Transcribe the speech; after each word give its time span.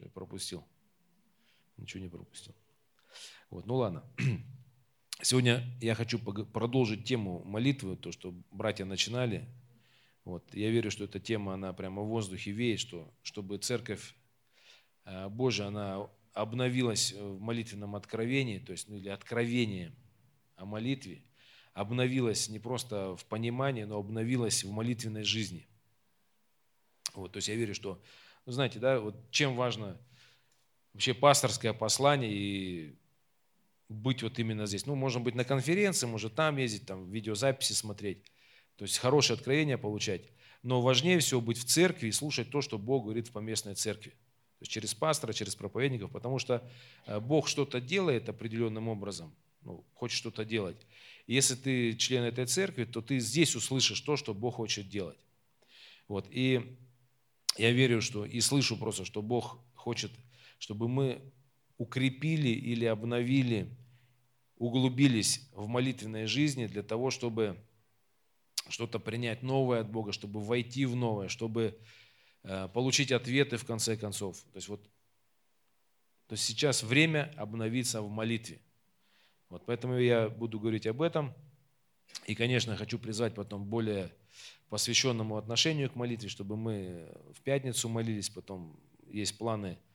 Что 0.00 0.06
я 0.06 0.12
пропустил? 0.12 0.64
Ничего 1.76 2.02
не 2.02 2.08
пропустил. 2.08 2.54
Вот, 3.50 3.66
ну 3.66 3.74
ладно. 3.74 4.02
Сегодня 5.22 5.62
я 5.82 5.94
хочу 5.94 6.18
продолжить 6.18 7.04
тему 7.04 7.44
молитвы, 7.44 7.96
то, 7.98 8.10
что 8.10 8.32
братья 8.50 8.86
начинали. 8.86 9.46
Вот, 10.24 10.54
я 10.54 10.70
верю, 10.70 10.90
что 10.90 11.04
эта 11.04 11.20
тема, 11.20 11.52
она 11.52 11.74
прямо 11.74 12.00
в 12.00 12.06
воздухе 12.06 12.50
веет, 12.50 12.80
что, 12.80 13.12
чтобы 13.22 13.58
церковь 13.58 14.14
э, 15.04 15.28
Божия, 15.28 15.66
она 15.66 16.08
обновилась 16.32 17.12
в 17.12 17.38
молитвенном 17.38 17.94
откровении, 17.94 18.58
то 18.58 18.72
есть, 18.72 18.88
ну 18.88 18.96
или 18.96 19.10
откровение 19.10 19.94
о 20.56 20.64
молитве, 20.64 21.24
обновилась 21.74 22.48
не 22.48 22.58
просто 22.58 23.16
в 23.16 23.26
понимании, 23.26 23.84
но 23.84 23.98
обновилась 23.98 24.64
в 24.64 24.70
молитвенной 24.70 25.24
жизни. 25.24 25.68
Вот, 27.12 27.32
то 27.32 27.36
есть 27.36 27.48
я 27.48 27.54
верю, 27.54 27.74
что, 27.74 28.02
ну, 28.46 28.52
знаете, 28.52 28.78
да, 28.78 29.00
вот 29.00 29.14
чем 29.30 29.56
важно 29.56 29.96
вообще 30.92 31.14
пасторское 31.14 31.72
послание 31.72 32.30
и 32.32 32.94
быть 33.88 34.22
вот 34.22 34.38
именно 34.38 34.66
здесь. 34.66 34.86
Ну, 34.86 34.94
можно 34.94 35.20
быть 35.20 35.34
на 35.34 35.44
конференции, 35.44 36.06
может 36.06 36.34
там 36.34 36.56
ездить, 36.56 36.86
там 36.86 37.10
видеозаписи 37.10 37.72
смотреть. 37.72 38.24
То 38.76 38.84
есть 38.84 38.98
хорошее 38.98 39.36
откровение 39.36 39.78
получать. 39.78 40.22
Но 40.62 40.80
важнее 40.80 41.18
всего 41.18 41.40
быть 41.40 41.58
в 41.58 41.64
церкви 41.64 42.08
и 42.08 42.12
слушать 42.12 42.50
то, 42.50 42.60
что 42.60 42.78
Бог 42.78 43.04
говорит 43.04 43.28
в 43.28 43.32
поместной 43.32 43.74
церкви. 43.74 44.10
То 44.10 44.64
есть 44.64 44.72
через 44.72 44.94
пастора, 44.94 45.32
через 45.32 45.56
проповедников, 45.56 46.10
потому 46.12 46.38
что 46.38 46.62
э, 47.06 47.18
Бог 47.18 47.48
что-то 47.48 47.80
делает 47.80 48.28
определенным 48.28 48.88
образом, 48.88 49.34
ну, 49.62 49.84
хочет 49.94 50.18
что-то 50.18 50.44
делать. 50.44 50.76
И 51.26 51.34
если 51.34 51.54
ты 51.54 51.96
член 51.96 52.24
этой 52.24 52.46
церкви, 52.46 52.84
то 52.84 53.00
ты 53.00 53.18
здесь 53.20 53.56
услышишь 53.56 54.00
то, 54.02 54.16
что 54.16 54.34
Бог 54.34 54.56
хочет 54.56 54.88
делать. 54.88 55.18
Вот. 56.08 56.26
И 56.30 56.76
я 57.56 57.72
верю, 57.72 58.00
что 58.00 58.24
и 58.24 58.40
слышу 58.40 58.76
просто, 58.76 59.04
что 59.04 59.22
Бог 59.22 59.58
хочет, 59.74 60.12
чтобы 60.58 60.88
мы 60.88 61.20
укрепили 61.78 62.48
или 62.48 62.84
обновили, 62.84 63.68
углубились 64.56 65.48
в 65.52 65.66
молитвенной 65.66 66.26
жизни 66.26 66.66
для 66.66 66.82
того, 66.82 67.10
чтобы 67.10 67.58
что-то 68.68 68.98
принять 68.98 69.42
новое 69.42 69.80
от 69.80 69.90
Бога, 69.90 70.12
чтобы 70.12 70.40
войти 70.40 70.84
в 70.84 70.94
новое, 70.94 71.28
чтобы 71.28 71.78
э, 72.42 72.68
получить 72.72 73.10
ответы 73.10 73.56
в 73.56 73.64
конце 73.64 73.96
концов. 73.96 74.40
То 74.52 74.56
есть 74.56 74.68
вот 74.68 74.86
то 76.30 76.34
есть 76.34 76.44
сейчас 76.44 76.84
время 76.84 77.34
обновиться 77.36 78.02
в 78.02 78.08
молитве. 78.08 78.60
Вот 79.48 79.64
поэтому 79.66 79.98
я 79.98 80.28
буду 80.28 80.60
говорить 80.60 80.86
об 80.86 81.02
этом. 81.02 81.34
И, 82.26 82.36
конечно, 82.36 82.76
хочу 82.76 83.00
призвать 83.00 83.34
потом 83.34 83.64
более 83.64 84.12
посвященному 84.70 85.36
отношению 85.36 85.90
к 85.90 85.96
молитве, 85.96 86.30
чтобы 86.30 86.56
мы 86.56 87.12
в 87.34 87.42
пятницу 87.42 87.88
молились, 87.88 88.30
потом 88.30 88.80
есть 89.10 89.36
планы– 89.36 89.78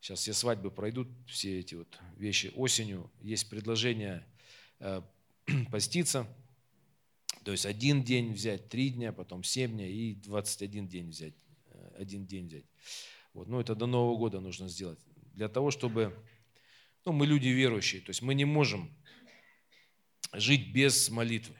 Сейчас 0.00 0.20
все 0.20 0.34
свадьбы 0.34 0.70
пройдут, 0.70 1.08
все 1.26 1.58
эти 1.58 1.74
вот 1.74 1.98
вещи 2.16 2.52
осенью. 2.54 3.10
Есть 3.22 3.50
предложение 3.50 4.24
э, 4.78 5.02
поститься, 5.72 6.28
то 7.44 7.50
есть 7.50 7.66
один 7.66 8.04
день 8.04 8.32
взять, 8.32 8.68
три 8.68 8.90
дня, 8.90 9.12
потом 9.12 9.42
семь 9.42 9.72
дней 9.72 9.92
и 9.92 10.14
21 10.14 10.86
день 10.86 11.08
взять, 11.08 11.34
э, 11.70 11.96
один 11.98 12.24
день 12.24 12.46
взять. 12.46 12.64
Вот, 13.32 13.48
ну, 13.48 13.58
это 13.58 13.74
до 13.74 13.86
Нового 13.86 14.16
года 14.16 14.38
нужно 14.38 14.68
сделать. 14.68 15.00
Для 15.34 15.48
того, 15.48 15.72
чтобы, 15.72 16.16
ну, 17.04 17.12
мы 17.12 17.26
люди 17.26 17.48
верующие, 17.48 18.00
то 18.00 18.10
есть 18.10 18.22
мы 18.22 18.34
не 18.34 18.44
можем 18.44 18.96
жить 20.32 20.72
без 20.72 21.10
молитвы. 21.10 21.56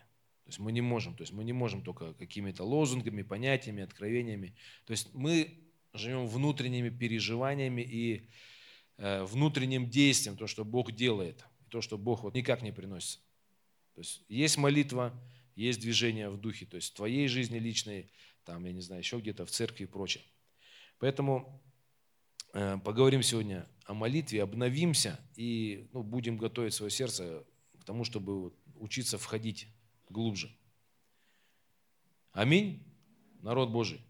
То 0.47 0.51
есть 0.51 0.61
мы 0.61 0.71
не 0.71 0.81
можем, 0.81 1.17
то 1.17 1.23
есть 1.23 1.33
мы 1.33 1.43
не 1.43 1.53
можем 1.53 1.83
только 1.83 2.15
какими-то 2.15 2.63
лозунгами, 2.63 3.23
понятиями, 3.23 3.83
откровениями. 3.83 4.55
То 4.85 4.93
есть 4.93 5.13
мы 5.13 5.59
живем 5.93 6.29
внутренними 6.29 6.89
переживаниями 6.89 7.83
и 7.83 8.31
э, 8.97 9.25
внутренним 9.25 9.91
действием, 9.91 10.37
то, 10.37 10.47
что 10.47 10.65
Бог 10.65 10.93
делает, 10.93 11.45
то, 11.69 11.81
что 11.81 11.99
Бог 11.99 12.23
вот 12.23 12.37
никак 12.37 12.63
не 12.63 12.71
приносит. 12.71 13.19
То 13.95 14.03
есть 14.03 14.23
есть 14.29 14.57
молитва, 14.57 15.21
есть 15.57 15.81
движение 15.81 16.31
в 16.31 16.37
духе, 16.37 16.65
то 16.65 16.77
есть 16.77 16.93
в 16.93 16.95
твоей 16.95 17.27
жизни 17.27 17.59
личной, 17.59 18.09
там, 18.45 18.65
я 18.67 18.73
не 18.73 18.83
знаю, 18.83 19.01
еще 19.01 19.19
где-то 19.19 19.47
в 19.47 19.51
церкви 19.51 19.83
и 19.83 19.87
прочее. 19.87 20.23
Поэтому 21.01 21.61
э, 22.53 22.79
поговорим 22.85 23.25
сегодня 23.25 23.67
о 23.85 23.95
молитве, 23.95 24.45
обновимся 24.45 25.19
и 25.35 25.89
ну, 25.93 26.05
будем 26.05 26.37
готовить 26.37 26.73
свое 26.73 26.93
сердце 26.93 27.45
к 27.81 27.85
тому, 27.85 28.05
чтобы 28.05 28.43
вот, 28.43 28.55
учиться 28.77 29.19
входить 29.19 29.67
глубже. 30.09 30.51
Аминь, 32.33 32.83
народ 33.43 33.71
Божий. 33.71 34.01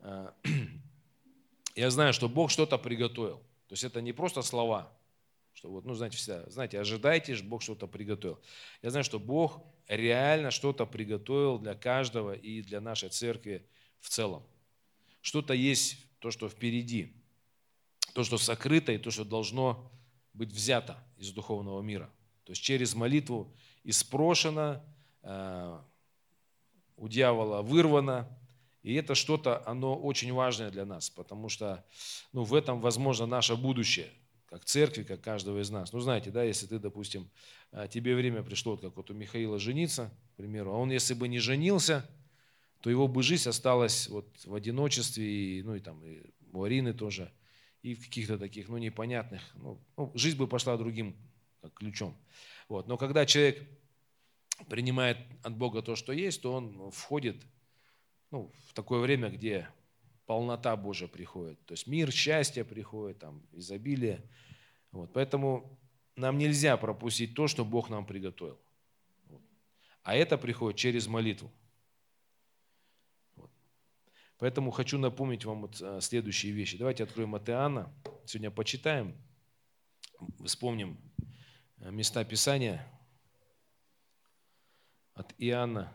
Э, 0.00 0.32
я 1.74 1.90
знаю, 1.90 2.12
что 2.12 2.28
Бог 2.28 2.50
что-то 2.50 2.78
приготовил. 2.78 3.38
То 3.68 3.72
есть 3.72 3.84
это 3.84 4.00
не 4.00 4.12
просто 4.12 4.42
слова, 4.42 4.92
что 5.52 5.70
вот, 5.70 5.84
ну, 5.84 5.94
знаете, 5.94 6.16
всегда, 6.16 6.48
знаете, 6.50 6.80
ожидайте, 6.80 7.34
что 7.34 7.44
Бог 7.46 7.62
что-то 7.62 7.86
приготовил. 7.86 8.40
Я 8.82 8.90
знаю, 8.90 9.04
что 9.04 9.18
Бог 9.18 9.62
реально 9.88 10.50
что-то 10.50 10.86
приготовил 10.86 11.58
для 11.58 11.74
каждого 11.74 12.32
и 12.32 12.62
для 12.62 12.80
нашей 12.80 13.08
церкви 13.08 13.66
в 14.00 14.08
целом. 14.08 14.42
Что-то 15.20 15.54
есть, 15.54 16.06
то, 16.20 16.30
что 16.30 16.48
впереди, 16.48 17.12
то, 18.14 18.24
что 18.24 18.38
сокрыто 18.38 18.92
и 18.92 18.98
то, 18.98 19.10
что 19.10 19.24
должно 19.24 19.90
быть 20.32 20.52
взято 20.52 20.98
из 21.16 21.32
духовного 21.32 21.82
мира. 21.82 22.10
То 22.44 22.52
есть 22.52 22.62
через 22.62 22.94
молитву 22.94 23.52
испрошено, 23.88 24.84
э, 25.22 25.78
у 26.98 27.08
дьявола 27.08 27.62
вырвано, 27.62 28.28
и 28.82 28.94
это 28.94 29.14
что-то, 29.14 29.66
оно 29.66 29.96
очень 29.96 30.30
важное 30.30 30.70
для 30.70 30.84
нас, 30.84 31.08
потому 31.08 31.48
что 31.48 31.84
ну, 32.34 32.44
в 32.44 32.54
этом, 32.54 32.82
возможно, 32.82 33.24
наше 33.24 33.56
будущее, 33.56 34.10
как 34.44 34.66
церкви, 34.66 35.04
как 35.04 35.22
каждого 35.22 35.60
из 35.60 35.70
нас. 35.70 35.92
Ну, 35.94 36.00
знаете, 36.00 36.30
да, 36.30 36.42
если 36.42 36.66
ты, 36.66 36.78
допустим, 36.78 37.30
а, 37.72 37.88
тебе 37.88 38.14
время 38.14 38.42
пришло, 38.42 38.76
как 38.76 38.94
вот 38.94 39.10
у 39.10 39.14
Михаила 39.14 39.58
жениться, 39.58 40.12
к 40.34 40.36
примеру, 40.36 40.74
а 40.74 40.76
он, 40.76 40.90
если 40.90 41.14
бы 41.14 41.26
не 41.26 41.38
женился, 41.38 42.06
то 42.82 42.90
его 42.90 43.08
бы 43.08 43.22
жизнь 43.22 43.48
осталась 43.48 44.08
вот 44.08 44.28
в 44.44 44.54
одиночестве, 44.54 45.24
и, 45.24 45.62
ну 45.62 45.74
и 45.74 45.80
там 45.80 46.04
и 46.04 46.22
у 46.52 46.62
Арины 46.62 46.92
тоже, 46.92 47.32
и 47.82 47.94
в 47.94 48.04
каких-то 48.04 48.38
таких, 48.38 48.68
ну, 48.68 48.76
непонятных, 48.76 49.40
ну, 49.54 49.80
ну, 49.96 50.12
жизнь 50.14 50.36
бы 50.36 50.46
пошла 50.46 50.76
другим 50.76 51.16
как 51.62 51.72
ключом. 51.72 52.14
Вот. 52.68 52.86
Но 52.86 52.96
когда 52.96 53.24
человек 53.26 53.66
принимает 54.66 55.18
от 55.42 55.56
Бога 55.56 55.82
то, 55.82 55.94
что 55.94 56.12
есть, 56.12 56.42
то 56.42 56.52
он 56.52 56.90
входит 56.90 57.42
ну, 58.30 58.52
в 58.66 58.72
такое 58.74 59.00
время, 59.00 59.30
где 59.30 59.68
полнота 60.26 60.76
Божия 60.76 61.08
приходит. 61.08 61.64
То 61.64 61.72
есть 61.72 61.86
мир, 61.86 62.10
счастье 62.10 62.64
приходит, 62.64 63.18
там, 63.18 63.42
изобилие. 63.52 64.22
Вот. 64.92 65.12
Поэтому 65.12 65.78
нам 66.16 66.36
нельзя 66.36 66.76
пропустить 66.76 67.34
то, 67.34 67.46
что 67.48 67.64
Бог 67.64 67.88
нам 67.88 68.04
приготовил. 68.04 68.60
Вот. 69.28 69.42
А 70.02 70.14
это 70.14 70.36
приходит 70.36 70.78
через 70.78 71.06
молитву. 71.06 71.50
Вот. 73.36 73.50
Поэтому 74.38 74.70
хочу 74.70 74.98
напомнить 74.98 75.44
вам 75.44 75.62
вот 75.62 75.80
э, 75.80 76.00
следующие 76.02 76.52
вещи. 76.52 76.76
Давайте 76.76 77.04
откроем 77.04 77.34
от 77.34 77.48
Иоанна. 77.48 77.90
Сегодня 78.26 78.50
почитаем, 78.50 79.16
вспомним 80.44 80.98
э, 81.78 81.90
места 81.90 82.22
Писания 82.24 82.86
от 85.18 85.34
Иоанна, 85.38 85.92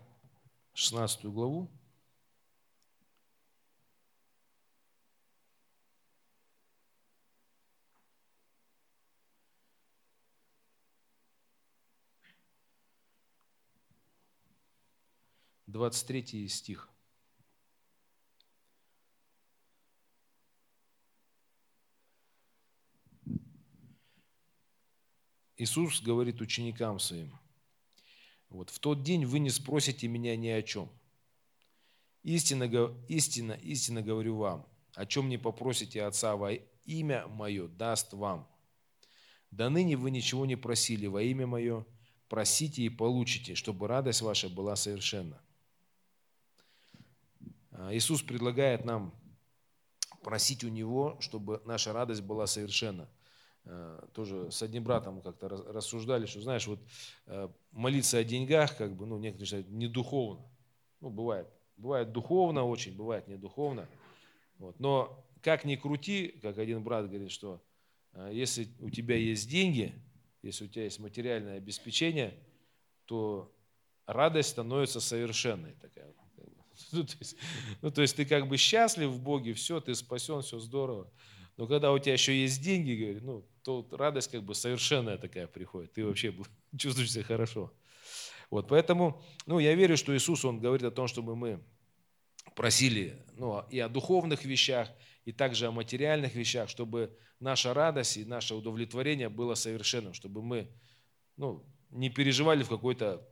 16 0.74 1.26
главу. 1.26 1.72
Двадцать 15.68 16.06
третий 16.06 16.48
стих. 16.50 16.90
Иисус 25.56 26.02
говорит 26.02 26.42
ученикам 26.42 27.00
своим, 27.00 27.40
вот 28.54 28.70
в 28.70 28.80
тот 28.80 29.04
день 29.04 29.26
вы 29.26 29.40
не 29.40 29.50
спросите 29.50 30.08
меня 30.08 30.36
ни 30.36 30.48
о 30.48 30.62
чем. 30.62 30.90
Истинно, 32.22 32.64
истинно, 33.08 33.54
истинно 33.54 34.02
говорю 34.02 34.38
вам, 34.38 34.66
о 34.94 35.06
чем 35.06 35.28
не 35.28 35.38
попросите 35.38 36.04
Отца 36.04 36.36
во 36.36 36.54
имя 36.86 37.28
Мое, 37.28 37.68
даст 37.68 38.14
вам. 38.14 38.48
До 39.52 39.70
ныне 39.70 39.98
вы 39.98 40.12
ничего 40.12 40.46
не 40.46 40.56
просили 40.56 41.08
во 41.08 41.22
имя 41.22 41.48
Мое, 41.48 41.86
просите 42.30 42.84
и 42.84 42.90
получите, 42.90 43.56
чтобы 43.56 43.88
радость 43.88 44.22
ваша 44.22 44.50
была 44.50 44.76
совершенна. 44.76 45.42
А, 47.72 47.94
Иисус 47.94 48.22
предлагает 48.22 48.86
нам 48.86 49.14
просить 50.22 50.64
у 50.64 50.70
Него, 50.70 51.18
чтобы 51.20 51.62
наша 51.66 51.92
радость 51.92 52.22
была 52.22 52.48
совершенна. 52.48 53.10
А, 53.66 54.08
тоже 54.14 54.52
с 54.52 54.62
одним 54.62 54.84
братом 54.84 55.22
как-то 55.22 55.48
рассуждали, 55.48 56.26
что, 56.26 56.42
знаешь, 56.42 56.68
вот 56.68 56.80
а, 57.28 57.52
молиться 57.72 58.18
о 58.18 58.24
деньгах, 58.24 58.76
как 58.78 58.96
бы, 58.96 59.06
ну, 59.06 59.18
некоторые 59.18 59.46
считают, 59.46 59.70
не 59.70 59.88
духовно. 59.88 60.46
Ну, 61.00 61.10
бывает. 61.10 61.48
Бывает 61.78 62.12
духовно 62.12 62.66
очень, 62.66 62.96
бывает 62.96 63.28
не 63.28 63.38
духовно. 63.38 63.88
Вот. 64.58 64.80
Но 64.80 65.26
как 65.42 65.66
ни 65.66 65.76
крути, 65.76 66.40
как 66.42 66.58
один 66.58 66.84
брат 66.84 67.08
говорит, 67.08 67.32
что 67.32 67.62
э, 68.14 68.32
если 68.34 68.68
у 68.80 68.90
тебя 68.90 69.16
есть 69.16 69.50
деньги, 69.50 69.94
если 70.42 70.66
у 70.66 70.68
тебя 70.68 70.84
есть 70.84 71.00
материальное 71.00 71.58
обеспечение, 71.58 72.38
то 73.06 73.54
радость 74.06 74.50
становится 74.50 75.00
совершенной 75.00 75.74
такая. 75.74 76.14
Ну 76.92 77.04
то, 77.04 77.16
есть, 77.20 77.36
ну, 77.84 77.92
то 77.92 78.02
есть 78.02 78.16
ты 78.16 78.26
как 78.26 78.48
бы 78.48 78.58
счастлив 78.58 79.10
в 79.10 79.22
Боге, 79.22 79.54
все, 79.54 79.80
ты 79.80 79.94
спасен, 79.94 80.42
все 80.42 80.58
здорово. 80.58 81.08
Но 81.56 81.68
когда 81.68 81.92
у 81.92 82.00
тебя 82.00 82.14
еще 82.14 82.36
есть 82.36 82.64
деньги, 82.64 82.96
говорит, 82.96 83.22
ну, 83.22 83.46
то 83.64 83.88
радость 83.92 84.32
как 84.32 84.44
бы 84.44 84.56
совершенная 84.56 85.18
такая 85.18 85.48
приходит. 85.48 85.94
Ты 85.94 86.06
вообще 86.06 86.34
чувствуешь 86.78 87.12
себя 87.12 87.24
хорошо. 87.24 87.72
Вот, 88.50 88.68
поэтому, 88.68 89.24
ну, 89.46 89.60
я 89.60 89.74
верю, 89.74 89.98
что 89.98 90.16
Иисус, 90.16 90.46
Он 90.46 90.60
говорит 90.60 90.86
о 90.86 90.92
том, 90.92 91.08
чтобы 91.08 91.36
мы 91.36 91.64
просили 92.56 93.26
ну, 93.36 93.64
и 93.70 93.80
о 93.80 93.90
духовных 93.90 94.46
вещах, 94.46 94.92
и 95.26 95.32
также 95.32 95.68
о 95.68 95.72
материальных 95.72 96.36
вещах, 96.36 96.70
чтобы 96.70 97.18
наша 97.40 97.74
радость 97.74 98.18
и 98.18 98.26
наше 98.26 98.54
удовлетворение 98.54 99.30
было 99.30 99.56
совершенным, 99.56 100.14
чтобы 100.14 100.44
мы 100.44 100.70
ну, 101.38 101.66
не 101.90 102.10
переживали 102.10 102.64
в 102.64 102.70
какой-то 102.70 103.28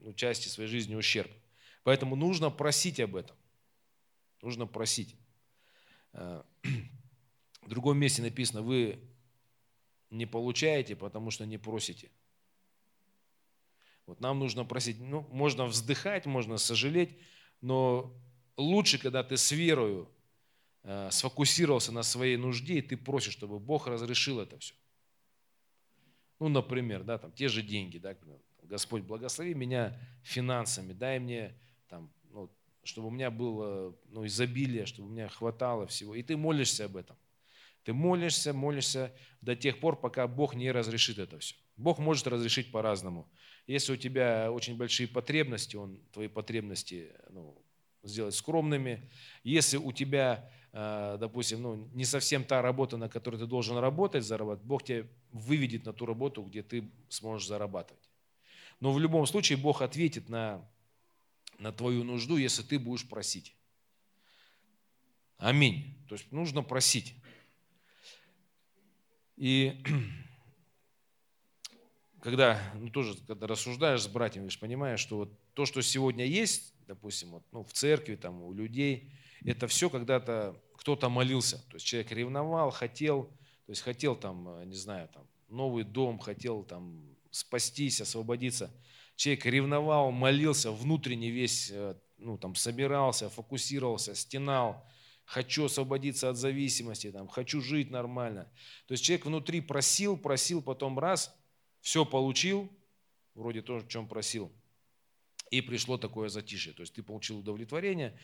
ну, 0.00 0.14
части 0.14 0.48
своей 0.48 0.68
жизни 0.68 0.94
ущерб. 0.94 1.30
Поэтому 1.84 2.16
нужно 2.16 2.50
просить 2.50 2.98
об 2.98 3.14
этом. 3.14 3.36
Нужно 4.42 4.66
просить. 4.66 5.14
Э, 6.12 6.42
в 7.62 7.68
другом 7.68 7.98
месте 7.98 8.22
написано, 8.22 8.62
вы 8.62 8.98
не 10.16 10.26
получаете, 10.26 10.96
потому 10.96 11.30
что 11.30 11.46
не 11.46 11.58
просите. 11.58 12.10
Вот 14.06 14.20
нам 14.20 14.38
нужно 14.38 14.64
просить, 14.64 15.00
ну, 15.00 15.26
можно 15.32 15.66
вздыхать, 15.66 16.26
можно 16.26 16.58
сожалеть, 16.58 17.10
но 17.60 18.14
лучше, 18.56 18.98
когда 18.98 19.24
ты 19.24 19.36
с 19.36 19.50
верою 19.50 20.08
э, 20.84 21.08
сфокусировался 21.10 21.92
на 21.92 22.02
своей 22.02 22.36
нужде, 22.36 22.78
и 22.78 22.82
ты 22.82 22.96
просишь, 22.96 23.32
чтобы 23.32 23.58
Бог 23.58 23.86
разрешил 23.88 24.40
это 24.40 24.58
все. 24.58 24.74
Ну, 26.38 26.48
например, 26.48 27.02
да, 27.02 27.18
там, 27.18 27.32
те 27.32 27.48
же 27.48 27.62
деньги, 27.62 27.98
да, 27.98 28.16
Господь, 28.62 29.02
благослови 29.02 29.54
меня 29.54 29.98
финансами, 30.22 30.92
дай 30.92 31.18
мне, 31.18 31.54
там, 31.88 32.12
ну, 32.30 32.50
чтобы 32.84 33.08
у 33.08 33.10
меня 33.10 33.30
было 33.30 33.96
ну, 34.08 34.26
изобилие, 34.26 34.86
чтобы 34.86 35.08
у 35.08 35.12
меня 35.12 35.28
хватало 35.28 35.86
всего. 35.86 36.14
И 36.14 36.22
ты 36.22 36.36
молишься 36.36 36.84
об 36.84 36.96
этом. 36.96 37.16
Ты 37.86 37.92
молишься, 37.92 38.52
молишься 38.52 39.12
до 39.40 39.54
тех 39.54 39.78
пор, 39.78 39.94
пока 39.94 40.26
Бог 40.26 40.56
не 40.56 40.72
разрешит 40.72 41.18
это 41.20 41.38
все. 41.38 41.54
Бог 41.76 42.00
может 42.00 42.26
разрешить 42.26 42.72
по-разному. 42.72 43.30
Если 43.68 43.92
у 43.92 43.96
тебя 43.96 44.50
очень 44.50 44.76
большие 44.76 45.06
потребности, 45.06 45.76
Он 45.76 46.00
твои 46.12 46.26
потребности 46.26 47.12
ну, 47.30 47.56
сделать 48.02 48.34
скромными. 48.34 49.08
Если 49.44 49.76
у 49.76 49.92
тебя, 49.92 50.50
э, 50.72 51.16
допустим, 51.20 51.62
ну, 51.62 51.88
не 51.94 52.04
совсем 52.04 52.42
та 52.42 52.60
работа, 52.60 52.96
на 52.96 53.08
которой 53.08 53.36
ты 53.36 53.46
должен 53.46 53.76
работать, 53.76 54.24
зарабатывать, 54.24 54.66
Бог 54.66 54.82
тебя 54.82 55.06
выведет 55.30 55.84
на 55.84 55.92
ту 55.92 56.06
работу, 56.06 56.42
где 56.42 56.64
ты 56.64 56.90
сможешь 57.08 57.46
зарабатывать. 57.46 58.10
Но 58.80 58.92
в 58.92 58.98
любом 58.98 59.26
случае 59.26 59.58
Бог 59.58 59.80
ответит 59.80 60.28
на, 60.28 60.68
на 61.60 61.70
твою 61.70 62.02
нужду, 62.02 62.36
если 62.36 62.64
ты 62.64 62.80
будешь 62.80 63.08
просить. 63.08 63.54
Аминь. 65.38 65.94
То 66.08 66.16
есть 66.16 66.32
нужно 66.32 66.64
просить. 66.64 67.14
И 69.36 69.82
когда, 72.20 72.60
ну 72.74 72.90
тоже, 72.90 73.16
когда 73.26 73.46
рассуждаешь 73.46 74.02
с 74.02 74.08
братьями, 74.08 74.48
понимаешь, 74.60 75.00
что 75.00 75.18
вот 75.18 75.32
то, 75.54 75.66
что 75.66 75.82
сегодня 75.82 76.24
есть, 76.24 76.74
допустим, 76.86 77.30
вот, 77.30 77.44
ну, 77.52 77.64
в 77.64 77.72
церкви, 77.72 78.16
там, 78.16 78.42
у 78.42 78.52
людей, 78.52 79.12
это 79.44 79.66
все 79.66 79.90
когда-то 79.90 80.60
кто-то 80.76 81.08
молился. 81.08 81.58
То 81.68 81.76
есть 81.76 81.86
человек 81.86 82.12
ревновал, 82.12 82.70
хотел, 82.70 83.24
то 83.66 83.72
есть 83.72 83.82
хотел 83.82 84.16
там, 84.16 84.48
э, 84.48 84.64
не 84.66 84.76
знаю, 84.76 85.08
там, 85.08 85.26
новый 85.48 85.84
дом, 85.84 86.18
хотел 86.18 86.62
там 86.62 87.16
спастись, 87.30 88.00
освободиться. 88.00 88.70
Человек 89.16 89.46
ревновал, 89.46 90.12
молился, 90.12 90.70
внутренне 90.70 91.30
весь, 91.30 91.70
э, 91.72 91.96
ну, 92.18 92.38
там, 92.38 92.54
собирался, 92.54 93.28
фокусировался, 93.28 94.14
стенал, 94.14 94.86
хочу 95.26 95.66
освободиться 95.66 96.30
от 96.30 96.36
зависимости, 96.36 97.12
там, 97.12 97.28
хочу 97.28 97.60
жить 97.60 97.90
нормально. 97.90 98.50
То 98.86 98.92
есть 98.92 99.04
человек 99.04 99.26
внутри 99.26 99.60
просил, 99.60 100.16
просил, 100.16 100.62
потом 100.62 100.98
раз– 100.98 101.36
все 101.86 102.04
получил, 102.04 102.68
вроде 103.36 103.62
то, 103.62 103.76
о 103.76 103.86
чем 103.86 104.08
просил, 104.08 104.50
и 105.52 105.60
пришло 105.60 105.96
такое 105.96 106.28
затишье. 106.28 106.72
То 106.72 106.80
есть 106.80 106.94
ты 106.94 107.00
получил 107.04 107.38
удовлетворение, 107.38 108.18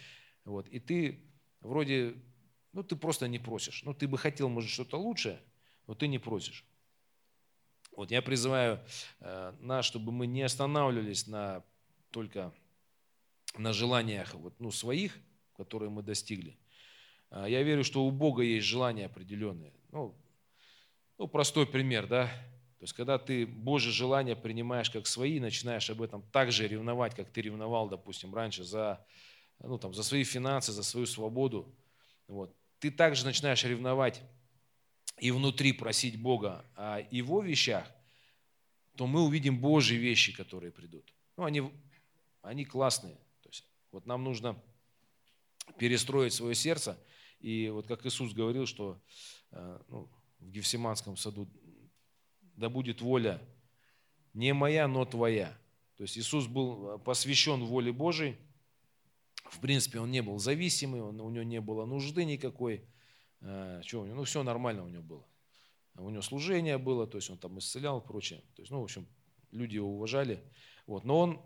вот, 0.44 0.66
и 0.66 0.81
ты 0.81 1.22
вроде, 1.60 2.16
ну 2.72 2.82
ты 2.82 2.96
просто 2.96 3.28
не 3.28 3.38
просишь. 3.38 3.84
Ну 3.84 3.94
ты 3.94 4.08
бы 4.08 4.19
хотел, 4.19 4.48
может, 4.48 4.69
что-то 4.69 4.96
лучшее, 4.96 5.40
но 5.87 5.94
ты 5.94 6.08
не 6.08 6.19
просишь. 6.19 6.64
Вот 7.96 8.10
я 8.10 8.20
призываю 8.20 8.81
э, 9.20 9.55
нас, 9.60 9.84
чтобы 9.84 10.10
мы 10.10 10.26
не 10.26 10.43
останавливались 10.43 11.28
на 11.28 11.64
только 12.10 12.52
на 13.56 13.72
желаниях 13.72 14.34
вот, 14.34 14.58
ну, 14.58 14.72
своих, 14.72 15.16
которые 15.56 15.88
мы 15.88 16.02
достигли. 16.02 16.58
А 17.32 17.49
я 17.49 17.62
верю, 17.62 17.82
что 17.82 18.05
у 18.05 18.11
Бога 18.11 18.43
есть 18.43 18.67
желания 18.67 19.06
определенные. 19.06 19.73
Ну, 19.90 20.14
ну 21.19 21.26
простой 21.26 21.67
пример, 21.67 22.06
да, 22.06 22.26
то 22.82 22.84
есть, 22.84 22.94
когда 22.94 23.17
ты 23.17 23.46
Божье 23.46 23.93
желание 23.93 24.34
принимаешь 24.34 24.90
как 24.90 25.06
свои, 25.06 25.38
начинаешь 25.38 25.88
об 25.88 26.02
этом 26.02 26.20
так 26.32 26.50
же 26.50 26.67
ревновать, 26.67 27.14
как 27.14 27.31
ты 27.31 27.40
ревновал, 27.40 27.88
допустим, 27.88 28.34
раньше 28.34 28.64
за, 28.64 29.06
ну, 29.61 29.79
там, 29.79 29.94
за 29.94 30.02
свои 30.02 30.25
финансы, 30.25 30.73
за 30.73 30.82
свою 30.82 31.06
свободу, 31.06 31.73
вот, 32.26 32.52
ты 32.81 32.90
также 32.90 33.25
начинаешь 33.25 33.62
ревновать 33.62 34.20
и 35.19 35.31
внутри 35.31 35.73
просить 35.73 36.20
Бога 36.20 36.64
о 36.75 36.99
Его 37.12 37.40
вещах, 37.40 37.88
то 38.96 39.06
мы 39.06 39.23
увидим 39.23 39.61
Божьи 39.61 39.94
вещи, 39.94 40.37
которые 40.37 40.73
придут. 40.73 41.14
Ну, 41.37 41.44
они, 41.44 41.62
они 42.43 42.64
классные. 42.64 43.14
То 43.43 43.49
есть, 43.49 43.64
вот 43.93 44.06
нам 44.06 44.25
нужно 44.25 44.61
перестроить 45.79 46.32
свое 46.32 46.56
сердце. 46.56 46.99
И 47.42 47.68
вот 47.70 47.86
как 47.88 48.06
Иисус 48.06 48.32
говорил, 48.32 48.66
что 48.66 49.00
э, 49.50 49.80
ну, 49.88 50.08
в 50.38 50.50
Гефсиманском 50.50 51.16
саду 51.16 51.48
да 52.56 52.68
будет 52.68 53.00
воля 53.00 53.40
не 54.34 54.54
моя, 54.54 54.88
но 54.88 55.04
твоя. 55.04 55.56
То 55.96 56.04
есть 56.04 56.16
Иисус 56.16 56.46
был 56.46 56.98
посвящен 57.00 57.64
воле 57.64 57.92
Божией. 57.92 58.36
В 59.44 59.60
принципе, 59.60 60.00
он 60.00 60.10
не 60.10 60.22
был 60.22 60.38
зависимый, 60.38 61.02
он, 61.02 61.20
у 61.20 61.30
него 61.30 61.42
не 61.42 61.60
было 61.60 61.84
нужды 61.84 62.24
никакой. 62.24 62.84
А, 63.40 63.82
что 63.82 64.02
у 64.02 64.06
него? 64.06 64.16
Ну, 64.16 64.24
все 64.24 64.42
нормально 64.42 64.84
у 64.84 64.88
него 64.88 65.02
было. 65.02 65.26
У 65.96 66.08
него 66.08 66.22
служение 66.22 66.78
было, 66.78 67.06
то 67.06 67.19
есть 67.19 67.28
он 67.28 67.38
там 67.38 67.58
исцелял 67.58 68.00
и 68.00 68.06
прочее. 68.06 68.40
То 68.55 68.62
есть, 68.62 68.70
ну, 68.70 68.81
в 68.81 68.84
общем, 68.84 69.06
люди 69.50 69.74
его 69.74 69.94
уважали. 69.94 70.43
Вот. 70.86 71.05
Но 71.05 71.19
он 71.19 71.43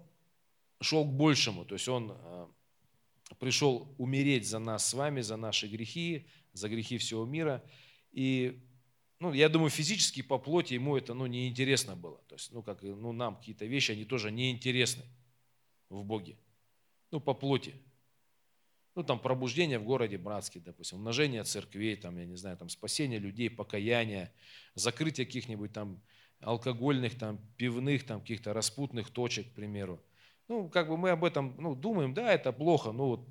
шел 0.80 1.04
к 1.04 1.12
большему, 1.12 1.64
то 1.64 1.74
есть 1.74 1.88
он 1.88 2.12
пришел 3.38 3.94
умереть 3.98 4.46
за 4.46 4.58
нас 4.58 4.88
с 4.88 4.94
вами, 4.94 5.20
за 5.20 5.36
наши 5.36 5.66
грехи, 5.66 6.26
за 6.52 6.68
грехи 6.68 6.98
всего 6.98 7.24
мира. 7.24 7.62
И 8.12 8.62
ну, 9.18 9.32
я 9.32 9.48
думаю, 9.48 9.70
физически 9.70 10.22
по 10.22 10.38
плоти 10.38 10.74
ему 10.74 10.96
это, 10.96 11.14
ну, 11.14 11.26
неинтересно 11.26 11.96
было. 11.96 12.20
То 12.28 12.34
есть, 12.34 12.52
ну, 12.52 12.62
как, 12.62 12.82
ну, 12.82 13.12
нам 13.12 13.36
какие-то 13.36 13.64
вещи, 13.64 13.92
они 13.92 14.04
тоже 14.04 14.30
неинтересны 14.30 15.04
в 15.88 16.04
Боге. 16.04 16.36
Ну, 17.10 17.20
по 17.20 17.32
плоти. 17.32 17.74
Ну, 18.94 19.02
там, 19.02 19.18
пробуждение 19.18 19.78
в 19.78 19.84
городе 19.84 20.18
братский, 20.18 20.60
допустим, 20.60 20.98
умножение 20.98 21.44
церквей, 21.44 21.96
там, 21.96 22.18
я 22.18 22.26
не 22.26 22.36
знаю, 22.36 22.56
там, 22.58 22.68
спасение 22.68 23.18
людей, 23.18 23.48
покаяние, 23.48 24.32
закрытие 24.74 25.24
каких-нибудь 25.26 25.72
там 25.72 26.02
алкогольных, 26.40 27.18
там, 27.18 27.38
пивных, 27.56 28.04
там, 28.04 28.20
каких-то 28.20 28.52
распутных 28.52 29.10
точек, 29.10 29.50
к 29.50 29.54
примеру. 29.54 30.02
Ну, 30.48 30.68
как 30.68 30.88
бы 30.88 30.96
мы 30.96 31.10
об 31.10 31.24
этом, 31.24 31.54
ну, 31.58 31.74
думаем, 31.74 32.14
да, 32.14 32.32
это 32.32 32.52
плохо, 32.52 32.92
ну, 32.92 33.26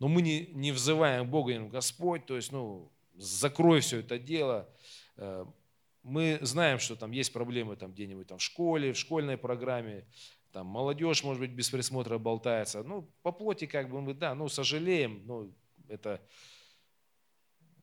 но 0.00 0.08
мы 0.08 0.22
не, 0.22 0.46
не 0.46 0.72
взываем 0.72 1.30
Бога, 1.30 1.58
Господь, 1.68 2.26
то 2.26 2.34
есть, 2.34 2.50
ну, 2.52 2.90
закрой 3.14 3.80
все 3.80 4.00
это 4.00 4.18
дело. 4.18 4.68
Э, 5.16 5.44
мы 6.02 6.38
знаем, 6.40 6.78
что 6.78 6.96
там 6.96 7.10
есть 7.10 7.32
проблемы 7.32 7.76
там 7.76 7.92
где-нибудь 7.92 8.26
там 8.26 8.38
в 8.38 8.42
школе, 8.42 8.94
в 8.94 8.98
школьной 8.98 9.36
программе, 9.36 10.06
там 10.52 10.66
молодежь, 10.66 11.22
может 11.22 11.40
быть, 11.40 11.50
без 11.50 11.68
присмотра 11.68 12.18
болтается. 12.18 12.82
Ну, 12.82 13.10
по 13.22 13.30
плоти 13.30 13.66
как 13.66 13.90
бы 13.90 14.00
мы, 14.00 14.14
да, 14.14 14.34
ну, 14.34 14.48
сожалеем, 14.48 15.22
ну, 15.26 15.54
это, 15.86 16.26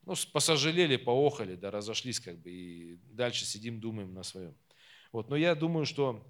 ну, 0.03 0.15
посожалели, 0.33 0.97
поохали, 0.97 1.55
да, 1.55 1.69
разошлись 1.69 2.19
как 2.19 2.39
бы, 2.39 2.49
и 2.49 2.95
дальше 3.11 3.45
сидим, 3.45 3.79
думаем 3.79 4.13
на 4.13 4.23
своем. 4.23 4.55
Вот, 5.11 5.29
но 5.29 5.35
я 5.35 5.53
думаю, 5.55 5.85
что 5.85 6.25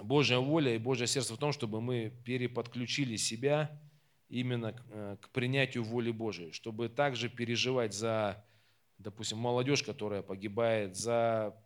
Божья 0.00 0.38
воля 0.38 0.74
и 0.74 0.78
Божье 0.78 1.06
сердце 1.06 1.34
в 1.34 1.38
том, 1.38 1.52
чтобы 1.52 1.80
мы 1.80 2.12
переподключили 2.24 3.16
себя 3.16 3.80
именно 4.28 4.74
э, 4.90 5.16
к 5.20 5.30
принятию 5.30 5.84
воли 5.84 6.10
Божией, 6.10 6.52
чтобы 6.52 6.88
также 6.88 7.28
переживать 7.28 7.94
за, 7.94 8.44
допустим, 8.98 9.38
молодежь, 9.38 9.82
которая 9.82 10.22
погибает, 10.22 10.96
за, 10.96 11.56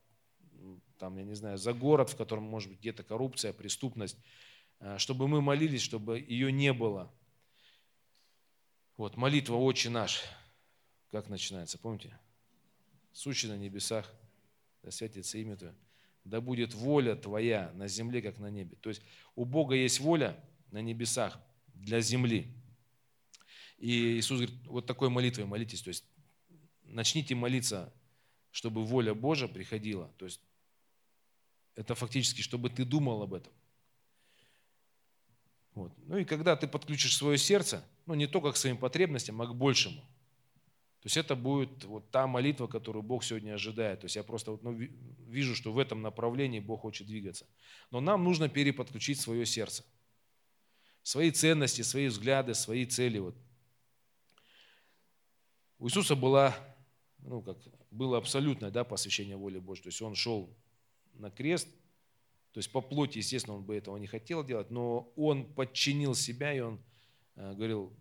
там, 0.98 1.16
я 1.18 1.24
не 1.24 1.34
знаю, 1.34 1.58
за 1.58 1.72
город, 1.72 2.10
в 2.10 2.16
котором 2.16 2.44
может 2.44 2.70
быть 2.70 2.80
где-то 2.80 3.02
коррупция, 3.02 3.52
преступность, 3.52 4.16
э, 4.80 4.96
чтобы 4.98 5.28
мы 5.28 5.42
молились, 5.42 5.82
чтобы 5.82 6.18
ее 6.18 6.50
не 6.50 6.72
было. 6.72 7.12
Вот, 8.96 9.16
молитва 9.16 9.56
«Отче 9.56 9.90
наш», 9.90 10.22
как 11.10 11.28
начинается, 11.28 11.78
помните? 11.78 12.18
Сущий 13.12 13.48
на 13.48 13.56
небесах, 13.56 14.10
да 14.82 14.90
святится 14.90 15.36
имя 15.38 15.56
Твое, 15.56 15.74
да 16.24 16.40
будет 16.40 16.74
воля 16.74 17.16
Твоя 17.16 17.72
на 17.74 17.88
земле, 17.88 18.22
как 18.22 18.38
на 18.38 18.50
небе. 18.50 18.76
То 18.80 18.90
есть 18.90 19.02
у 19.34 19.44
Бога 19.44 19.74
есть 19.74 20.00
воля 20.00 20.38
на 20.70 20.80
небесах 20.80 21.38
для 21.74 22.00
земли. 22.00 22.46
И 23.78 24.18
Иисус 24.18 24.40
говорит, 24.40 24.66
вот 24.66 24.86
такой 24.86 25.08
молитвой 25.08 25.44
молитесь, 25.44 25.82
то 25.82 25.88
есть 25.88 26.04
начните 26.84 27.34
молиться, 27.34 27.92
чтобы 28.52 28.84
воля 28.84 29.14
Божия 29.14 29.48
приходила. 29.48 30.08
То 30.18 30.26
есть 30.26 30.40
это 31.74 31.94
фактически, 31.94 32.42
чтобы 32.42 32.70
ты 32.70 32.84
думал 32.84 33.22
об 33.22 33.34
этом. 33.34 33.52
Вот. 35.74 35.92
Ну 36.06 36.18
и 36.18 36.24
когда 36.24 36.54
ты 36.54 36.68
подключишь 36.68 37.16
свое 37.16 37.38
сердце, 37.38 37.84
ну 38.06 38.14
не 38.14 38.26
только 38.26 38.52
к 38.52 38.56
своим 38.56 38.76
потребностям, 38.76 39.40
а 39.40 39.46
к 39.46 39.54
большему. 39.54 40.04
То 41.02 41.06
есть 41.06 41.16
это 41.16 41.34
будет 41.34 41.82
вот 41.82 42.08
та 42.12 42.28
молитва, 42.28 42.68
которую 42.68 43.02
Бог 43.02 43.24
сегодня 43.24 43.54
ожидает. 43.54 44.00
То 44.00 44.04
есть 44.04 44.14
я 44.14 44.22
просто 44.22 44.52
вот, 44.52 44.62
ну, 44.62 44.72
вижу, 45.26 45.56
что 45.56 45.72
в 45.72 45.78
этом 45.80 46.00
направлении 46.00 46.60
Бог 46.60 46.82
хочет 46.82 47.08
двигаться. 47.08 47.44
Но 47.90 48.00
нам 48.00 48.22
нужно 48.22 48.48
переподключить 48.48 49.20
свое 49.20 49.44
сердце. 49.44 49.84
Свои 51.02 51.32
ценности, 51.32 51.82
свои 51.82 52.06
взгляды, 52.06 52.54
свои 52.54 52.86
цели. 52.86 53.18
Вот. 53.18 53.34
У 55.80 55.88
Иисуса 55.88 56.14
была, 56.14 56.54
ну, 57.18 57.42
как, 57.42 57.58
было 57.90 58.16
абсолютное 58.16 58.70
да, 58.70 58.84
посвящение 58.84 59.36
воле 59.36 59.58
Божьей. 59.58 59.82
То 59.82 59.88
есть 59.88 60.02
он 60.02 60.14
шел 60.14 60.56
на 61.14 61.32
крест, 61.32 61.66
то 62.52 62.58
есть 62.58 62.70
по 62.70 62.80
плоти, 62.80 63.18
естественно, 63.18 63.56
он 63.56 63.64
бы 63.64 63.74
этого 63.74 63.96
не 63.96 64.06
хотел 64.06 64.44
делать, 64.44 64.70
но 64.70 65.12
он 65.16 65.52
подчинил 65.52 66.14
себя, 66.14 66.54
и 66.54 66.60
он 66.60 66.80
э, 67.34 67.54
говорил, 67.54 67.92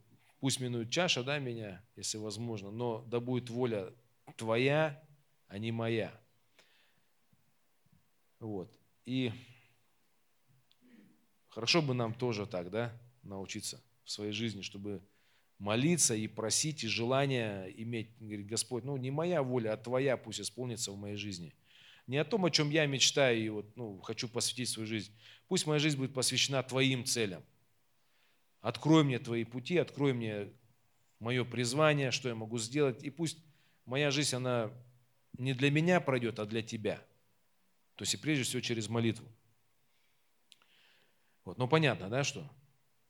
пусть 0.42 0.60
минует 0.60 0.90
чаша, 0.90 1.24
да, 1.24 1.40
меня, 1.40 1.82
если 1.96 2.18
возможно, 2.18 2.72
но 2.72 3.06
да 3.08 3.20
будет 3.20 3.50
воля 3.50 3.94
твоя, 4.36 5.02
а 5.48 5.58
не 5.60 5.72
моя. 5.72 6.12
Вот. 8.40 8.70
И 9.06 9.32
хорошо 11.50 11.84
бы 11.84 11.94
нам 11.94 12.16
тоже 12.16 12.48
так, 12.48 12.72
да, 12.72 12.92
научиться 13.22 13.80
в 14.04 14.10
своей 14.10 14.32
жизни, 14.32 14.64
чтобы 14.64 15.04
молиться 15.60 16.16
и 16.16 16.28
просить, 16.28 16.84
и 16.84 16.88
желание 16.88 17.72
иметь, 17.84 18.10
говорит, 18.20 18.48
Господь, 18.48 18.84
ну 18.84 18.98
не 18.98 19.12
моя 19.12 19.44
воля, 19.44 19.74
а 19.74 19.78
Твоя 19.78 20.18
пусть 20.18 20.42
исполнится 20.42 20.92
в 20.92 20.98
моей 20.98 21.18
жизни. 21.18 21.54
Не 22.08 22.18
о 22.18 22.26
том, 22.26 22.46
о 22.46 22.50
чем 22.50 22.72
я 22.72 22.88
мечтаю 22.88 23.40
и 23.40 23.50
вот, 23.50 23.78
ну, 23.78 24.00
хочу 24.02 24.28
посвятить 24.28 24.70
свою 24.70 24.88
жизнь. 24.88 25.14
Пусть 25.48 25.68
моя 25.68 25.78
жизнь 25.78 25.98
будет 25.98 26.16
посвящена 26.16 26.64
Твоим 26.64 27.06
целям. 27.06 27.44
Открой 28.62 29.04
мне 29.04 29.20
Твои 29.20 29.44
пути, 29.44 29.78
открой 29.78 30.14
мне 30.14 30.50
мое 31.20 31.44
призвание, 31.44 32.12
что 32.12 32.30
я 32.30 32.36
могу 32.36 32.58
сделать. 32.58 33.04
И 33.04 33.10
пусть 33.10 33.38
моя 33.86 34.12
жизнь, 34.12 34.36
она 34.36 34.72
не 35.38 35.54
для 35.54 35.72
меня 35.72 36.00
пройдет, 36.00 36.40
а 36.40 36.46
для 36.46 36.62
Тебя. 36.62 36.98
То 37.96 38.04
есть 38.04 38.14
и 38.14 38.18
прежде 38.18 38.44
всего 38.44 38.62
через 38.62 38.88
молитву. 38.90 39.28
Вот. 41.44 41.58
Но 41.58 41.68
понятно, 41.68 42.10
да, 42.10 42.24
что? 42.24 42.42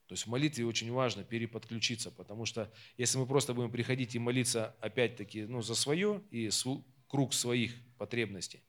То 0.08 0.14
есть 0.14 0.26
в 0.26 0.30
молитве 0.30 0.66
очень 0.66 0.92
важно 0.92 1.24
переподключиться, 1.24 2.12
потому 2.12 2.46
что 2.46 2.70
если 2.98 3.18
мы 3.18 3.26
просто 3.26 3.54
будем 3.54 3.72
приходить 3.72 4.16
и 4.16 4.20
молиться 4.20 4.76
опять-таки 4.82 5.44
ну, 5.44 5.62
за 5.62 5.76
свое 5.76 6.22
и 6.32 6.50
круг 7.08 7.34
своих 7.34 7.74
потребностей, 7.98 8.62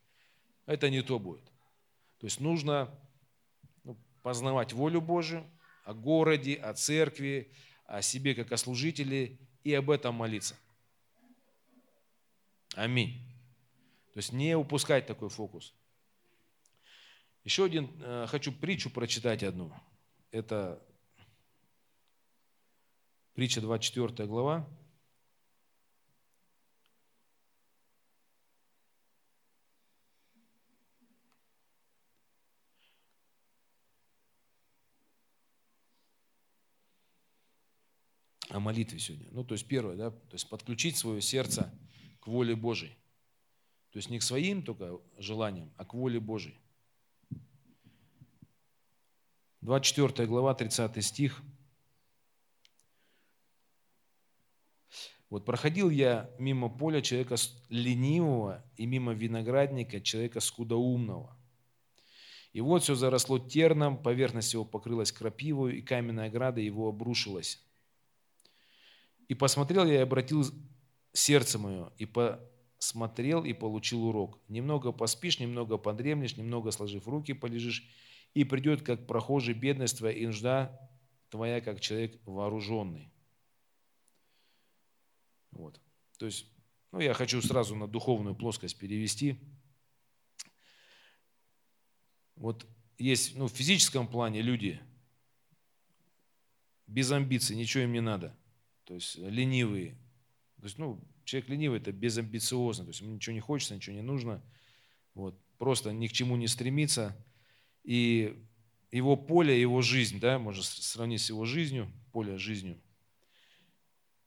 это 0.67 0.89
не 0.91 1.03
то 1.03 1.19
будет. 1.19 1.45
То 2.19 2.27
есть 2.27 2.39
нужно 2.39 2.97
ну, 3.83 3.97
познавать 4.23 4.73
волю 4.73 5.01
Божию 5.01 5.45
о 5.85 5.95
городе, 5.95 6.55
о 6.55 6.75
церкви, 6.75 7.53
о 7.87 8.03
себе 8.03 8.35
как 8.35 8.53
о 8.53 8.57
служителе 8.57 9.39
и 9.65 9.75
об 9.75 9.91
этом 9.91 10.15
молиться. 10.15 10.57
Аминь. 12.75 13.21
То 14.13 14.19
есть 14.19 14.33
не 14.33 14.57
упускать 14.57 15.07
такой 15.07 15.29
фокус. 15.29 15.75
Еще 17.45 17.65
один, 17.65 17.91
э, 18.01 18.27
хочу 18.29 18.53
притчу 18.53 18.91
прочитать 18.91 19.43
одну. 19.43 19.73
Это 20.31 20.83
Притча 23.35 23.63
24 23.63 24.29
глава. 24.29 24.69
О 38.51 38.52
молитве 38.63 38.99
сегодня. 38.99 39.29
Ну, 39.31 39.45
то 39.45 39.55
есть 39.55 39.67
первое, 39.67 39.97
да, 39.97 40.11
то 40.11 40.33
есть 40.33 40.49
подключить 40.49 40.97
свое 40.97 41.21
сердце 41.21 41.73
к 42.21 42.27
воле 42.27 42.57
Божией. 42.57 42.97
То 43.91 43.99
есть 43.99 44.09
не 44.09 44.19
к 44.19 44.23
своим 44.23 44.63
только 44.63 44.99
желаниям, 45.19 45.71
а 45.77 45.85
к 45.85 45.93
воле 45.93 46.19
Божией. 46.19 46.57
24 49.61 50.27
глава, 50.27 50.55
30 50.55 51.05
стих. 51.05 51.43
Вот 55.29 55.45
проходил 55.45 55.89
я 55.89 56.31
мимо 56.39 56.69
поля 56.69 57.01
человека 57.01 57.37
ленивого 57.69 58.65
и 58.77 58.87
мимо 58.87 59.15
виноградника 59.15 60.01
человека 60.01 60.41
скудоумного. 60.41 61.37
И 62.53 62.61
вот 62.61 62.83
все 62.83 62.95
заросло 62.95 63.39
терном, 63.39 63.97
поверхность 64.03 64.53
его 64.53 64.65
покрылась 64.65 65.11
крапивой, 65.11 65.79
и 65.79 65.83
каменная 65.83 66.27
ограда 66.27 66.61
его 66.61 66.89
обрушилась. 66.89 67.63
И 69.33 69.35
посмотрел 69.35 69.87
я 69.87 69.95
и 69.95 70.03
обратил 70.03 70.45
сердце 71.15 71.59
мое, 71.59 71.91
и 71.97 72.05
посмотрел 72.05 73.47
и 73.47 73.55
получил 73.55 74.05
урок. 74.05 74.39
Немного 74.49 74.93
поспишь, 74.93 75.41
немного 75.41 75.79
подремлешь, 75.79 76.37
немного 76.37 76.71
сложив 76.71 77.09
руки 77.09 77.33
полежишь, 77.33 77.89
и 78.35 78.45
придет, 78.45 78.83
как 78.83 79.07
прохожий, 79.07 79.55
бедность 79.55 79.97
твоя 79.97 80.15
и 80.15 80.27
нужда 80.27 80.79
твоя, 81.31 81.63
как 81.63 81.81
человек 81.81 82.21
вооруженный. 82.27 83.11
Вот. 85.51 85.81
То 86.19 86.27
есть, 86.27 86.45
ну, 86.91 87.01
я 87.01 87.15
хочу 87.15 87.41
сразу 87.41 87.75
на 87.75 87.89
духовную 87.89 88.37
плоскость 88.37 88.79
перевести. 88.79 89.41
Вот 92.37 92.67
есть, 92.99 93.35
ну, 93.35 93.47
в 93.47 93.53
физическом 93.53 94.09
плане 94.09 94.43
люди 94.43 94.79
без 96.87 97.11
амбиций, 97.11 97.57
ничего 97.57 97.85
им 97.85 97.93
не 97.93 98.03
надо. 98.03 98.37
То 98.85 98.95
есть 98.95 99.17
ленивые. 99.19 99.93
То 100.61 100.65
есть, 100.65 100.79
ну, 100.79 101.01
человек 101.25 101.49
ленивый– 101.49 101.79
это 101.81 101.93
безамбициозно, 101.93 102.85
то 102.85 102.91
есть 102.91 103.01
ему 103.01 103.15
ничего 103.15 103.35
не 103.35 103.41
хочется, 103.41 103.75
ничего 103.75 103.97
не 103.97 104.03
нужно. 104.03 104.43
Вот, 105.15 105.39
просто 105.59 105.93
ни 105.93 106.07
к 106.07 106.13
чему 106.13 106.37
не 106.37 106.49
стремится. 106.49 107.17
И 107.85 108.41
его 108.91 109.17
поле, 109.17 109.61
его 109.61 109.83
жизнь, 109.83 110.21
да, 110.21 110.39
можно 110.39 110.63
сравнить 110.63 111.21
с 111.21 111.31
его 111.31 111.45
жизнью, 111.45 111.91
поле 112.13 112.39
жизнью, 112.39 112.79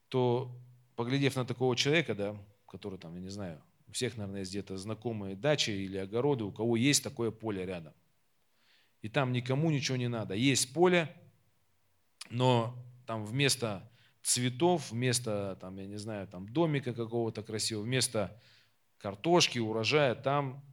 то 0.09 0.53
поглядев 0.95 1.35
на 1.35 1.45
такого 1.45 1.75
человека, 1.75 2.15
да, 2.15 2.37
который 2.67 2.97
там, 2.97 3.15
я 3.15 3.21
не 3.21 3.29
знаю, 3.29 3.61
у 3.87 3.91
всех, 3.91 4.17
наверное, 4.17 4.41
есть 4.41 4.51
где-то 4.51 4.77
знакомые 4.77 5.35
дачи 5.35 5.69
или 5.69 5.97
огороды, 5.97 6.43
у 6.43 6.51
кого 6.51 6.75
есть 6.75 7.03
такое 7.03 7.31
поле 7.31 7.65
рядом. 7.65 7.93
И 9.01 9.09
там 9.09 9.31
никому 9.31 9.69
ничего 9.69 9.97
не 9.97 10.07
надо. 10.07 10.33
Есть 10.33 10.73
поле, 10.73 11.15
но 12.29 12.75
там 13.05 13.23
вместо 13.23 13.87
цветов, 14.25 14.91
вместо, 14.91 15.55
там, 15.61 15.77
я 15.77 15.85
не 15.85 15.97
знаю, 15.97 16.27
там 16.27 16.47
домика 16.51 16.93
какого-то 16.93 17.43
красивого, 17.43 17.83
вместо 17.83 18.35
картошки, 18.97 19.59
урожая, 19.59 20.15
там 20.15 20.63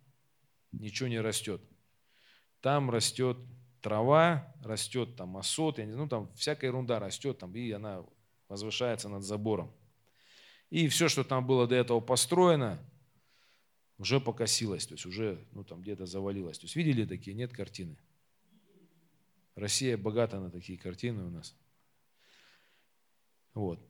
ничего 0.72 1.08
не 1.10 1.20
растет. 1.20 1.60
Там 2.62 2.90
растет 2.90 3.36
трава, 3.82 4.54
растет 4.64 5.16
там 5.16 5.36
осот, 5.36 5.76
я 5.78 5.84
не 5.84 5.92
знаю, 5.92 6.04
ну 6.04 6.08
там 6.08 6.32
всякая 6.34 6.68
ерунда 6.68 6.98
растет, 6.98 7.38
там, 7.38 7.54
и 7.54 7.70
она 7.72 8.02
возвышается 8.48 9.10
над 9.10 9.22
забором. 9.22 9.70
И 10.70 10.88
все, 10.88 11.08
что 11.08 11.22
там 11.22 11.46
было 11.46 11.66
до 11.66 11.74
этого 11.74 12.00
построено, 12.00 12.82
уже 13.98 14.18
покосилось, 14.18 14.86
то 14.86 14.94
есть 14.94 15.04
уже 15.04 15.46
ну, 15.52 15.62
там 15.62 15.82
где-то 15.82 16.06
завалилось. 16.06 16.58
То 16.58 16.64
есть 16.64 16.74
видели 16.74 17.04
такие? 17.04 17.36
Нет 17.36 17.52
картины. 17.52 17.98
Россия 19.56 19.98
богата 19.98 20.40
на 20.40 20.50
такие 20.50 20.78
картины 20.78 21.24
у 21.24 21.30
нас. 21.30 21.54
Вот. 23.54 23.80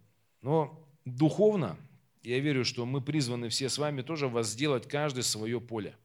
Но 0.40 0.88
духовно, 1.04 1.76
я 2.22 2.38
верю, 2.38 2.64
что 2.64 2.86
мы 2.86 3.00
призваны 3.00 3.48
все 3.48 3.68
с 3.68 3.78
вами 3.78 4.02
тоже 4.02 4.28
возделать 4.28 4.88
каждое 4.88 5.22
свое 5.22 5.60
поле. 5.60 5.96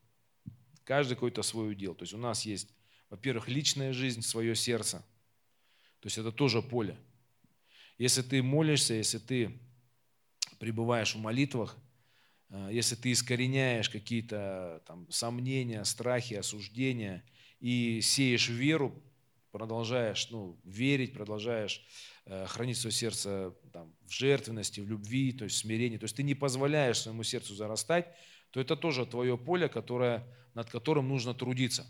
Каждый 0.83 1.15
какой-то 1.15 1.43
свой 1.43 1.71
удел. 1.71 1.93
То 1.95 2.03
есть 2.03 2.13
у 2.13 2.17
нас 2.17 2.45
есть, 2.45 2.69
во-первых, 3.09 3.47
личная 3.47 3.93
жизнь, 3.93 4.21
свое 4.21 4.55
сердце. 4.55 4.99
То 5.99 6.07
есть 6.07 6.17
это 6.17 6.31
тоже 6.31 6.61
поле. 6.61 6.97
Если 7.97 8.21
ты 8.21 8.43
молишься, 8.43 8.93
если 8.93 9.17
ты 9.17 9.59
пребываешь 10.59 11.15
в 11.15 11.19
молитвах, 11.19 11.75
э, 12.49 12.69
если 12.71 12.95
ты 12.95 13.11
искореняешь 13.11 13.89
какие-то 13.89 14.81
там 14.85 15.09
сомнения, 15.09 15.83
страхи, 15.83 16.35
осуждения 16.35 17.23
и 17.59 18.01
сеешь 18.01 18.49
веру, 18.49 18.93
продолжаешь 19.51 20.29
ну, 20.29 20.59
верить, 20.63 21.13
продолжаешь 21.13 21.83
хранить 22.47 22.77
свое 22.77 22.91
сердце 22.91 23.53
там, 23.71 23.93
в 24.05 24.11
жертвенности, 24.11 24.81
в 24.81 24.87
любви, 24.87 25.31
то 25.31 25.45
есть 25.45 25.55
в 25.55 25.59
смирении, 25.59 25.97
то 25.97 26.05
есть 26.05 26.15
ты 26.15 26.23
не 26.23 26.35
позволяешь 26.35 26.99
своему 26.99 27.23
сердцу 27.23 27.55
зарастать, 27.55 28.07
то 28.51 28.59
это 28.59 28.75
тоже 28.75 29.05
твое 29.05 29.37
поле, 29.37 29.69
которое, 29.69 30.25
над 30.53 30.69
которым 30.69 31.07
нужно 31.07 31.33
трудиться. 31.33 31.85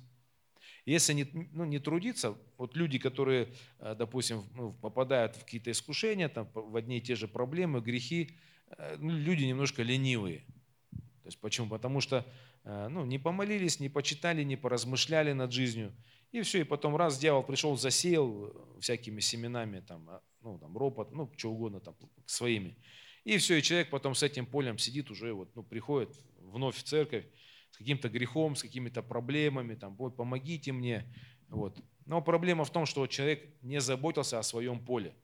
Если 0.86 1.14
не, 1.14 1.28
ну, 1.52 1.66
не 1.66 1.80
трудиться, 1.80 2.38
вот 2.58 2.78
люди, 2.78 2.98
которые, 2.98 3.50
э, 3.80 3.96
допустим, 3.98 4.44
ну, 4.56 4.74
попадают 4.74 5.36
в 5.36 5.44
какие-то 5.44 5.72
искушения, 5.72 6.30
там, 6.30 6.50
в 6.54 6.76
одни 6.76 7.00
и 7.00 7.02
те 7.02 7.16
же 7.16 7.28
проблемы, 7.28 7.82
грехи, 7.82 8.32
э, 8.78 8.96
ну, 9.00 9.12
люди 9.12 9.44
немножко 9.44 9.84
ленивые. 9.84 10.46
То 10.92 11.30
есть 11.30 11.40
почему? 11.40 11.68
Потому 11.68 12.00
что 12.00 12.26
Э, 12.68 12.90
ну, 12.90 13.06
не 13.06 13.18
помолились, 13.18 13.80
не 13.80 13.88
почитали, 13.88 14.44
не 14.44 14.58
поразмышляли 14.58 15.32
над 15.32 15.54
жизнью. 15.54 15.94
И 16.32 16.42
все, 16.42 16.62
и 16.62 16.64
потом 16.64 16.96
раз 16.96 17.18
дьявол 17.18 17.44
пришел, 17.44 17.76
засеял 17.78 18.48
э, 18.48 18.80
всякими 18.82 19.22
семенами, 19.22 19.80
там, 19.80 20.10
а, 20.10 20.22
ну, 20.42 20.60
там, 20.60 20.78
ропот, 20.78 21.12
ну, 21.12 21.32
что 21.38 21.52
угодно, 21.52 21.80
там, 21.80 21.96
своими. 22.26 22.78
И 23.24 23.38
все, 23.38 23.58
и 23.58 23.62
человек 23.62 23.90
потом 23.90 24.14
с 24.14 24.24
этим 24.24 24.46
полем 24.46 24.78
сидит 24.78 25.10
уже, 25.10 25.34
вот, 25.34 25.56
ну, 25.56 25.64
приходит 25.64 26.16
вновь 26.40 26.76
в 26.78 26.84
церковь 26.84 27.26
с 27.72 27.78
каким-то 27.78 28.10
грехом, 28.10 28.56
с 28.56 28.62
какими-то 28.62 29.02
проблемами, 29.02 29.76
там, 29.76 29.96
вот, 29.96 30.16
помогите 30.16 30.72
мне. 30.72 31.06
Вот. 31.48 31.80
Но 32.06 32.22
проблема 32.22 32.66
в 32.66 32.72
том, 32.72 32.86
что 32.86 33.08
человек 33.08 33.46
не 33.62 33.80
заботился 33.80 34.40
о 34.40 34.44
своем 34.44 34.84
поле. 34.84 35.16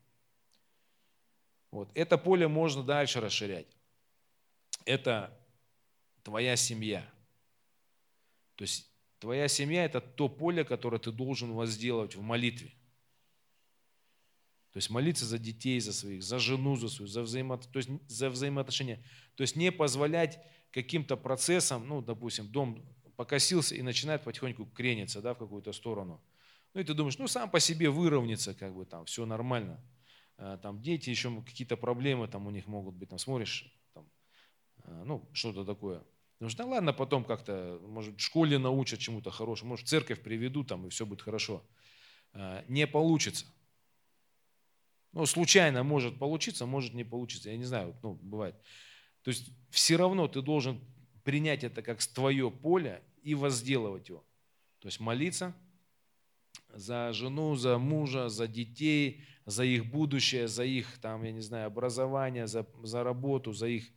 Вот. 1.71 1.89
Это 1.95 2.17
поле 2.17 2.47
можно 2.47 2.83
дальше 2.83 3.19
расширять. 3.19 3.77
Это 4.85 5.37
твоя 6.23 6.55
семья. 6.55 7.09
То 8.55 8.63
есть 8.63 8.92
твоя 9.23 9.47
семья– 9.47 9.85
это 9.85 10.01
то 10.01 10.27
поле, 10.27 10.65
которое 10.65 10.99
ты 10.99 11.09
должен 11.09 11.53
возделывать 11.53 12.13
в 12.13 12.21
молитве. 12.21 12.73
То 14.73 14.77
есть 14.77 14.89
молиться 14.89 15.25
за 15.25 15.37
детей, 15.37 15.79
за 15.79 15.93
своих, 15.93 16.23
за 16.23 16.39
жену, 16.39 16.75
за 16.75 16.89
свою, 16.89 17.07
за, 17.07 17.21
взаимо, 17.21 17.57
то 17.57 17.79
есть 17.79 17.89
за 18.09 18.29
взаимоотношения. 18.29 19.01
То 19.35 19.43
есть 19.43 19.55
не 19.55 19.71
позволять 19.71 20.39
каким-то 20.71 21.15
процессам, 21.15 21.87
ну, 21.87 22.01
допустим, 22.01 22.49
дом 22.49 22.85
покосился 23.15 23.75
и 23.75 23.81
начинает 23.81 24.23
потихоньку 24.23 24.65
крениться 24.65 25.21
да, 25.21 25.33
в 25.33 25.37
какую-то 25.37 25.71
сторону. 25.71 26.21
Ну 26.73 26.81
и 26.81 26.83
ты 26.83 26.93
думаешь, 26.93 27.17
ну 27.17 27.27
сам 27.27 27.49
по 27.49 27.61
себе 27.61 27.89
выровняется, 27.89 28.53
как 28.53 28.75
бы 28.75 28.85
там, 28.85 29.05
все 29.05 29.25
нормально. 29.25 29.79
А, 30.35 30.57
там 30.57 30.81
дети 30.81 31.11
еще 31.11 31.41
какие-то 31.43 31.77
проблемы 31.77 32.27
там 32.27 32.45
у 32.45 32.51
них 32.51 32.67
могут 32.67 32.95
быть, 32.95 33.07
там 33.07 33.19
смотришь, 33.19 33.73
там, 33.93 34.09
а, 34.83 35.03
ну 35.05 35.29
что-то 35.31 35.63
такое. 35.63 36.03
Потому 36.43 36.51
что, 36.51 36.63
да 36.63 36.69
ладно, 36.71 36.91
потом 36.91 37.23
как-то, 37.23 37.79
может, 37.87 38.17
в 38.17 38.21
школе 38.21 38.57
научат 38.57 38.99
чему-то 38.99 39.31
хорошему, 39.31 39.69
может, 39.69 39.85
в 39.85 39.89
церковь 39.89 40.21
приведут, 40.21 40.67
там, 40.67 40.85
и 40.85 40.89
все 40.89 41.05
будет 41.05 41.21
хорошо. 41.21 41.63
А, 42.33 42.65
не 42.67 42.85
получится. 42.85 43.45
Ну, 45.13 45.25
случайно 45.25 45.83
может 45.83 46.19
получиться, 46.19 46.65
может 46.65 46.95
не 46.95 47.05
получиться. 47.05 47.49
Я 47.49 47.55
не 47.55 47.63
знаю, 47.63 47.95
ну, 48.03 48.15
бывает. 48.15 48.55
То 49.21 49.29
есть 49.29 49.51
все 49.69 49.95
равно 49.95 50.27
ты 50.27 50.41
должен 50.41 50.81
принять 51.23 51.63
это 51.63 51.81
как 51.81 52.03
твое 52.05 52.51
поле 52.51 53.01
и 53.21 53.35
возделывать 53.35 54.09
его. 54.09 54.25
То 54.79 54.89
есть 54.89 54.99
молиться 54.99 55.55
за 56.73 57.13
жену, 57.13 57.55
за 57.55 57.77
мужа, 57.77 58.27
за 58.27 58.49
детей, 58.49 59.23
за 59.45 59.63
их 59.63 59.85
будущее, 59.85 60.49
за 60.49 60.65
их, 60.65 60.97
там, 60.97 61.23
я 61.23 61.31
не 61.31 61.39
знаю, 61.39 61.67
образование, 61.67 62.47
за, 62.47 62.67
за 62.81 63.01
работу, 63.01 63.53
за 63.53 63.67
их 63.67 63.89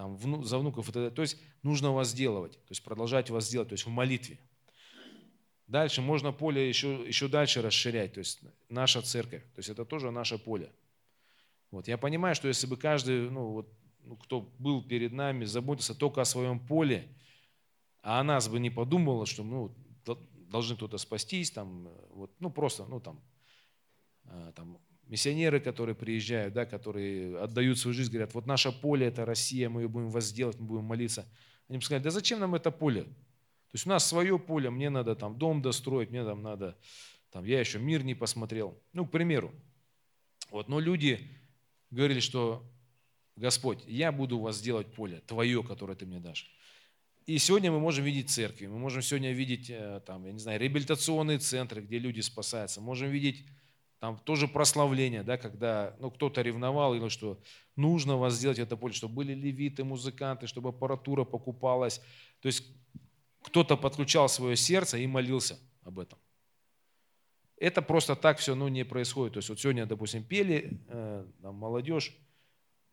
там, 0.00 0.16
вну, 0.16 0.42
за 0.42 0.56
внуков 0.56 0.88
и 0.88 0.92
т.д. 0.92 1.10
То 1.10 1.20
есть 1.20 1.36
нужно 1.62 1.92
возделывать, 1.92 2.52
то 2.52 2.70
есть 2.70 2.82
продолжать 2.82 3.28
возделать, 3.28 3.68
то 3.68 3.74
есть 3.74 3.84
в 3.84 3.90
молитве. 3.90 4.38
Дальше 5.66 6.00
можно 6.00 6.32
поле 6.32 6.66
еще, 6.66 7.04
еще 7.06 7.28
дальше 7.28 7.60
расширять, 7.60 8.14
то 8.14 8.20
есть 8.20 8.40
наша 8.70 9.02
церковь, 9.02 9.42
то 9.42 9.58
есть 9.58 9.68
это 9.68 9.84
тоже 9.84 10.10
наше 10.10 10.38
поле. 10.38 10.72
Вот. 11.70 11.86
Я 11.86 11.98
понимаю, 11.98 12.34
что 12.34 12.48
если 12.48 12.66
бы 12.66 12.78
каждый, 12.78 13.28
ну, 13.28 13.48
вот, 13.48 13.68
ну, 14.02 14.16
кто 14.16 14.40
был 14.58 14.82
перед 14.82 15.12
нами, 15.12 15.44
заботился 15.44 15.94
только 15.94 16.22
о 16.22 16.24
своем 16.24 16.58
поле, 16.58 17.06
а 18.00 18.20
о 18.20 18.24
нас 18.24 18.48
бы 18.48 18.58
не 18.58 18.70
подумала, 18.70 19.26
что 19.26 19.44
ну, 19.44 19.70
должны 20.48 20.76
кто-то 20.76 20.96
спастись, 20.96 21.50
там, 21.50 21.90
вот, 22.14 22.30
ну 22.40 22.48
просто, 22.50 22.86
ну 22.86 23.00
там, 23.00 23.20
а, 24.24 24.52
там 24.52 24.78
миссионеры, 25.10 25.58
которые 25.58 25.96
приезжают, 25.96 26.54
да, 26.54 26.64
которые 26.64 27.36
отдают 27.40 27.78
свою 27.78 27.94
жизнь, 27.94 28.10
говорят, 28.12 28.32
вот 28.32 28.46
наше 28.46 28.70
поле– 28.70 29.06
это 29.08 29.24
Россия, 29.24 29.68
мы 29.68 29.82
ее 29.82 29.88
будем 29.88 30.08
возделать, 30.08 30.58
мы 30.60 30.66
будем 30.66 30.84
молиться. 30.84 31.26
Они 31.68 31.78
бы 31.78 31.84
сказали, 31.84 32.02
да 32.02 32.10
зачем 32.10 32.38
нам 32.38 32.54
это 32.54 32.70
поле? 32.70 33.02
То 33.02 33.74
есть 33.74 33.86
у 33.86 33.88
нас 33.88 34.06
свое 34.06 34.38
поле, 34.38 34.70
мне 34.70 34.88
надо 34.88 35.16
там 35.16 35.36
дом 35.36 35.62
достроить, 35.62 36.10
мне 36.10 36.24
там 36.24 36.42
надо, 36.42 36.78
там, 37.30 37.44
я 37.44 37.58
еще 37.58 37.80
мир 37.80 38.04
не 38.04 38.14
посмотрел. 38.14 38.80
Ну, 38.92 39.04
к 39.04 39.10
примеру. 39.10 39.52
Вот, 40.50 40.68
но 40.68 40.78
люди 40.78 41.18
говорили, 41.90 42.20
что 42.20 42.64
Господь, 43.34 43.82
я 43.86 44.12
буду 44.12 44.38
у 44.38 44.42
вас 44.42 44.60
делать 44.60 44.94
поле, 44.94 45.22
твое, 45.26 45.64
которое 45.64 45.96
ты 45.96 46.06
мне 46.06 46.20
дашь. 46.20 46.48
И 47.26 47.38
сегодня 47.38 47.72
мы 47.72 47.80
можем 47.80 48.04
видеть 48.04 48.30
церкви, 48.30 48.66
мы 48.66 48.78
можем 48.78 49.02
сегодня 49.02 49.32
видеть, 49.32 49.70
э, 49.70 50.00
там, 50.06 50.24
я 50.24 50.32
не 50.32 50.38
знаю, 50.38 50.60
реабилитационные 50.60 51.38
центры, 51.38 51.80
где 51.80 51.98
люди 51.98 52.20
спасаются, 52.20 52.80
можем 52.80 53.10
видеть 53.10 53.44
там 54.00 54.18
тоже 54.24 54.48
прославление, 54.48 55.22
да, 55.22 55.36
когда 55.36 55.94
ну, 56.00 56.10
кто-то 56.10 56.40
ревновал, 56.40 56.94
или 56.94 57.08
что 57.08 57.38
нужно 57.76 58.16
вас 58.16 58.34
сделать 58.34 58.58
это 58.58 58.76
поле, 58.76 58.94
чтобы 58.94 59.14
были 59.14 59.34
левиты, 59.34 59.84
музыканты, 59.84 60.46
чтобы 60.46 60.70
аппаратура 60.70 61.24
покупалась. 61.24 62.00
То 62.40 62.46
есть 62.46 62.64
кто-то 63.42 63.76
подключал 63.76 64.28
свое 64.30 64.56
сердце 64.56 64.96
и 64.96 65.06
молился 65.06 65.58
об 65.82 65.98
этом. 65.98 66.18
Это 67.56 67.82
просто 67.82 68.16
так 68.16 68.38
все 68.38 68.54
ну, 68.54 68.68
не 68.68 68.86
происходит. 68.86 69.34
То 69.34 69.38
есть 69.38 69.50
вот 69.50 69.60
сегодня, 69.60 69.84
допустим, 69.84 70.24
пели, 70.24 70.80
э, 70.88 71.26
там, 71.42 71.54
молодежь, 71.56 72.16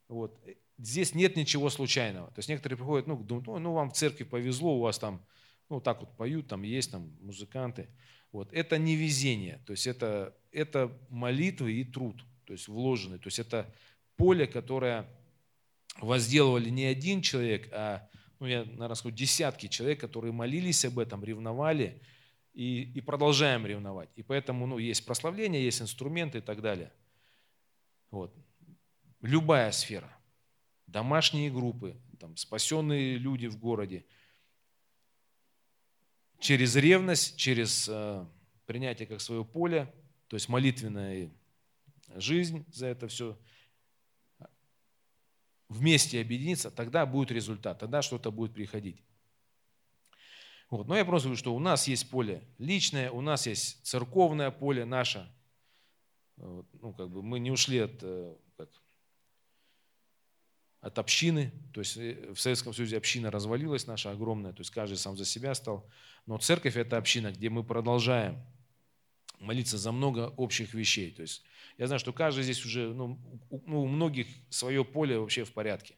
вот, 0.09 0.37
здесь 0.77 1.15
нет 1.15 1.37
ничего 1.37 1.69
случайного. 1.69 2.27
То 2.31 2.39
есть 2.39 2.49
некоторые 2.49 2.75
приходят, 2.77 3.07
ну, 3.07 3.15
думают, 3.15 3.47
ну, 3.47 3.59
ну 3.59 3.71
вам 3.71 3.91
в 3.91 3.93
церкви 3.93 4.25
повезло, 4.25 4.75
у 4.75 4.81
вас 4.81 4.99
там, 4.99 5.25
ну, 5.69 5.79
так 5.79 6.01
вот 6.01 6.17
поют, 6.17 6.49
там 6.49 6.63
есть 6.63 6.91
там 6.91 7.13
музыканты. 7.21 7.87
Вот. 8.31 8.51
Это 8.51 8.77
не 8.77 8.95
везение, 8.95 9.61
то 9.65 9.71
есть 9.71 9.87
это, 9.87 10.35
это 10.51 10.91
молитвы 11.09 11.73
и 11.73 11.83
труд, 11.83 12.23
то 12.45 12.53
есть 12.53 12.67
вложенный. 12.67 13.19
То 13.19 13.27
есть 13.27 13.39
это 13.39 13.73
поле, 14.15 14.47
которое 14.47 15.07
возделывали 15.99 16.69
не 16.69 16.85
один 16.85 17.21
человек, 17.21 17.69
а, 17.71 18.07
ну, 18.39 18.47
я, 18.47 18.59
наверное, 18.65 18.95
скажу, 18.95 19.15
десятки 19.15 19.67
человек, 19.67 19.99
которые 19.99 20.31
молились 20.31 20.85
об 20.85 20.99
этом, 20.99 21.23
ревновали 21.23 22.01
и, 22.53 22.83
и 22.83 23.01
продолжаем 23.01 23.65
ревновать. 23.65 24.09
И 24.15 24.23
поэтому 24.23 24.67
ну, 24.67 24.77
есть 24.77 25.05
прославление, 25.05 25.63
есть 25.63 25.81
инструменты 25.81 26.39
и 26.39 26.41
так 26.41 26.61
далее. 26.61 26.91
Вот. 28.11 28.35
Любая 29.21 29.71
сфера, 29.71 30.15
домашние 30.85 31.49
группы, 31.49 31.95
там, 32.19 32.35
спасенные 32.35 33.17
люди 33.17 33.47
в 33.47 33.57
городе– 33.57 34.05
через 36.39 36.75
ревность, 36.75 37.37
через 37.37 37.87
э, 37.89 38.25
принятие 38.65 39.07
как 39.07 39.21
свое 39.21 39.43
поле, 39.43 39.93
то 40.27 40.35
есть 40.35 40.49
молитвенная 40.49 41.31
жизнь 42.15 42.65
за 42.71 42.87
это 42.87 43.07
все, 43.07 43.37
вместе 45.69 46.21
объединиться, 46.21 46.71
тогда 46.71 47.05
будет 47.05 47.31
результат, 47.31 47.79
тогда 47.79 48.01
что-то 48.01 48.31
будет 48.31 48.53
приходить. 48.53 49.01
Вот. 50.69 50.87
Но 50.87 50.97
я 50.97 51.05
просто 51.05 51.27
говорю, 51.27 51.39
что 51.39 51.55
у 51.55 51.59
нас 51.59 51.87
есть 51.87 52.09
поле 52.09 52.43
личное, 52.57 53.09
у 53.11 53.21
нас 53.21 53.47
есть 53.47 53.85
церковное 53.85 54.51
поле 54.51 54.85
наше. 54.85 55.31
Ну, 56.35 56.93
как 56.95 57.09
бы 57.09 57.23
мы 57.23 57.39
не 57.39 57.51
ушли 57.51 57.79
от 57.79 57.99
э, 58.01 58.35
от 60.87 60.99
общины, 60.99 61.51
то 61.73 61.81
есть 61.81 61.97
э, 61.97 62.33
в 62.33 62.39
Советском 62.39 62.73
Союзе 62.73 62.97
община 62.97 63.29
развалилась 63.29 63.87
наша 63.87 64.11
огромная, 64.11 64.53
то 64.53 64.61
есть 64.61 64.71
каждый 64.71 64.97
сам 64.97 65.17
за 65.17 65.25
себя 65.25 65.53
стал, 65.53 65.85
но 66.25 66.37
церковь 66.37 66.77
это 66.77 66.97
община, 66.97 67.31
где 67.31 67.49
мы 67.49 67.63
продолжаем 67.63 68.41
молиться 69.39 69.77
за 69.77 69.91
много 69.91 70.33
общих 70.37 70.73
вещей, 70.73 71.11
то 71.11 71.21
есть 71.21 71.43
я 71.77 71.87
знаю, 71.87 71.99
что 71.99 72.13
каждый 72.13 72.43
здесь 72.43 72.65
уже, 72.65 72.93
ну, 72.93 73.19
у, 73.49 73.61
ну, 73.65 73.83
у 73.83 73.87
многих 73.87 74.27
свое 74.49 74.83
поле 74.85 75.19
вообще 75.19 75.43
в 75.43 75.51
порядке, 75.51 75.95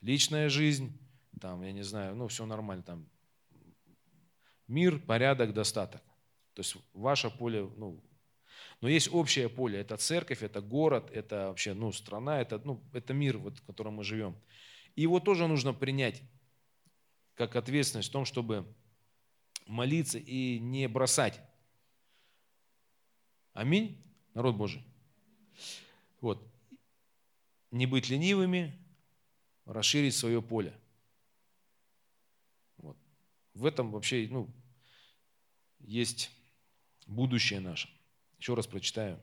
личная 0.00 0.48
жизнь, 0.48 0.96
там, 1.40 1.62
я 1.62 1.72
не 1.72 1.82
знаю, 1.82 2.14
ну, 2.14 2.28
все 2.28 2.46
нормально, 2.46 2.84
там, 2.84 3.06
мир, 4.68 5.00
порядок, 5.00 5.52
достаток, 5.52 6.02
то 6.54 6.60
есть 6.60 6.76
ваше 6.94 7.30
поле, 7.30 7.68
ну, 7.76 8.00
но 8.82 8.88
есть 8.88 9.08
общее 9.12 9.48
поле, 9.48 9.78
это 9.78 9.96
церковь, 9.96 10.42
это 10.42 10.60
город, 10.60 11.08
это 11.12 11.46
вообще 11.46 11.72
ну, 11.72 11.92
страна, 11.92 12.40
это, 12.40 12.60
ну, 12.64 12.82
это 12.92 13.14
мир, 13.14 13.38
вот, 13.38 13.58
в 13.58 13.62
котором 13.62 13.94
мы 13.94 14.04
живем. 14.04 14.36
И 14.96 15.02
его 15.02 15.20
тоже 15.20 15.46
нужно 15.46 15.72
принять 15.72 16.20
как 17.36 17.54
ответственность 17.54 18.08
в 18.08 18.12
том, 18.12 18.24
чтобы 18.24 18.66
молиться 19.66 20.18
и 20.18 20.58
не 20.58 20.88
бросать. 20.88 21.40
Аминь, 23.52 24.02
народ 24.34 24.56
Божий. 24.56 24.84
Вот. 26.20 26.44
Не 27.70 27.86
быть 27.86 28.08
ленивыми, 28.08 28.76
расширить 29.64 30.16
свое 30.16 30.42
поле. 30.42 30.76
Вот. 32.78 32.96
В 33.54 33.64
этом 33.64 33.92
вообще 33.92 34.26
ну, 34.28 34.50
есть 35.78 36.32
будущее 37.06 37.60
наше. 37.60 37.88
Еще 38.42 38.54
раз 38.54 38.66
прочитаю. 38.66 39.20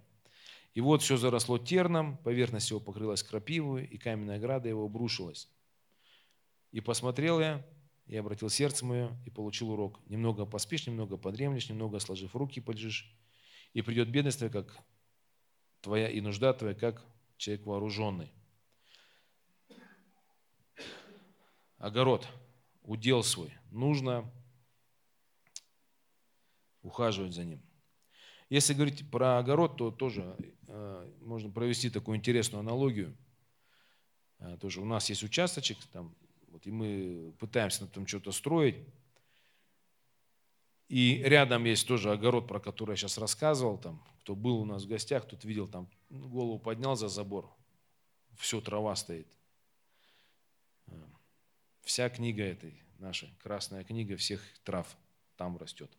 И 0.74 0.80
вот 0.80 1.02
все 1.02 1.18
заросло 1.18 1.58
терном, 1.58 2.18
поверхность 2.20 2.70
его 2.70 2.80
покрылась 2.80 3.22
крапивой, 3.22 3.84
и 3.84 3.98
каменная 3.98 4.40
града 4.40 4.70
его 4.70 4.86
обрушилась. 4.86 5.50
И 6.72 6.80
посмотрел 6.80 7.42
я, 7.42 7.68
и 8.06 8.16
обратил 8.16 8.50
сердце 8.50 8.86
мое, 8.86 9.22
и 9.26 9.30
получил 9.30 9.72
урок. 9.72 10.00
Немного 10.08 10.46
поспишь, 10.46 10.88
немного 10.88 11.18
подремлешь, 11.18 11.68
немного 11.68 12.00
сложив 12.00 12.34
руки 12.34 12.62
полежишь, 12.62 13.14
и 13.74 13.82
придет 13.82 14.10
бедность 14.10 14.38
твоя, 14.38 14.54
как 14.54 14.80
твоя 15.82 16.08
и 16.08 16.22
нужда 16.22 16.54
твоя, 16.54 16.74
как 16.74 17.06
человек 17.36 17.66
вооруженный. 17.66 18.32
Огород, 21.78 22.26
удел 22.84 23.24
свой. 23.24 23.54
Нужно 23.70 24.32
ухаживать 26.84 27.34
за 27.34 27.44
ним. 27.44 27.69
Если 28.50 28.74
говорить 28.74 29.10
про 29.12 29.38
огород, 29.38 29.78
то 29.78 29.92
тоже 29.92 30.36
э, 30.68 31.12
можно 31.22 31.52
провести 31.52 31.90
такую 31.92 32.18
интересную 32.18 32.62
аналогию. 32.62 33.16
Э, 34.40 34.58
тоже 34.60 34.82
у 34.82 34.86
нас 34.86 35.08
есть 35.10 35.22
участочек, 35.24 35.78
там, 35.94 36.16
вот, 36.48 36.66
и 36.66 36.72
мы 36.72 37.34
пытаемся 37.40 37.84
на 37.84 37.88
том 37.88 38.08
что-то 38.08 38.32
строить. 38.32 38.78
И 40.88 41.22
рядом 41.24 41.66
есть 41.66 41.88
тоже 41.88 42.12
огород, 42.12 42.48
про 42.48 42.60
который 42.60 42.94
я 42.94 42.96
сейчас 42.98 43.20
рассказывал. 43.20 43.78
Там, 43.78 44.04
кто 44.22 44.36
был 44.36 44.62
у 44.62 44.66
нас 44.66 44.84
в 44.84 44.88
гостях, 44.88 45.28
тот 45.28 45.46
видел, 45.46 45.68
там 45.68 45.88
голову 46.10 46.58
поднял 46.58 46.96
за 46.96 47.08
забор. 47.08 47.48
Все, 48.36 48.60
трава 48.62 48.96
стоит. 48.96 49.28
Э, 50.88 51.04
вся 51.84 52.10
книга 52.10 52.44
этой, 52.44 52.82
наша 52.98 53.30
красная 53.44 53.84
книга 53.84 54.18
всех 54.18 54.42
трав 54.64 54.98
там 55.38 55.56
растет. 55.58 55.92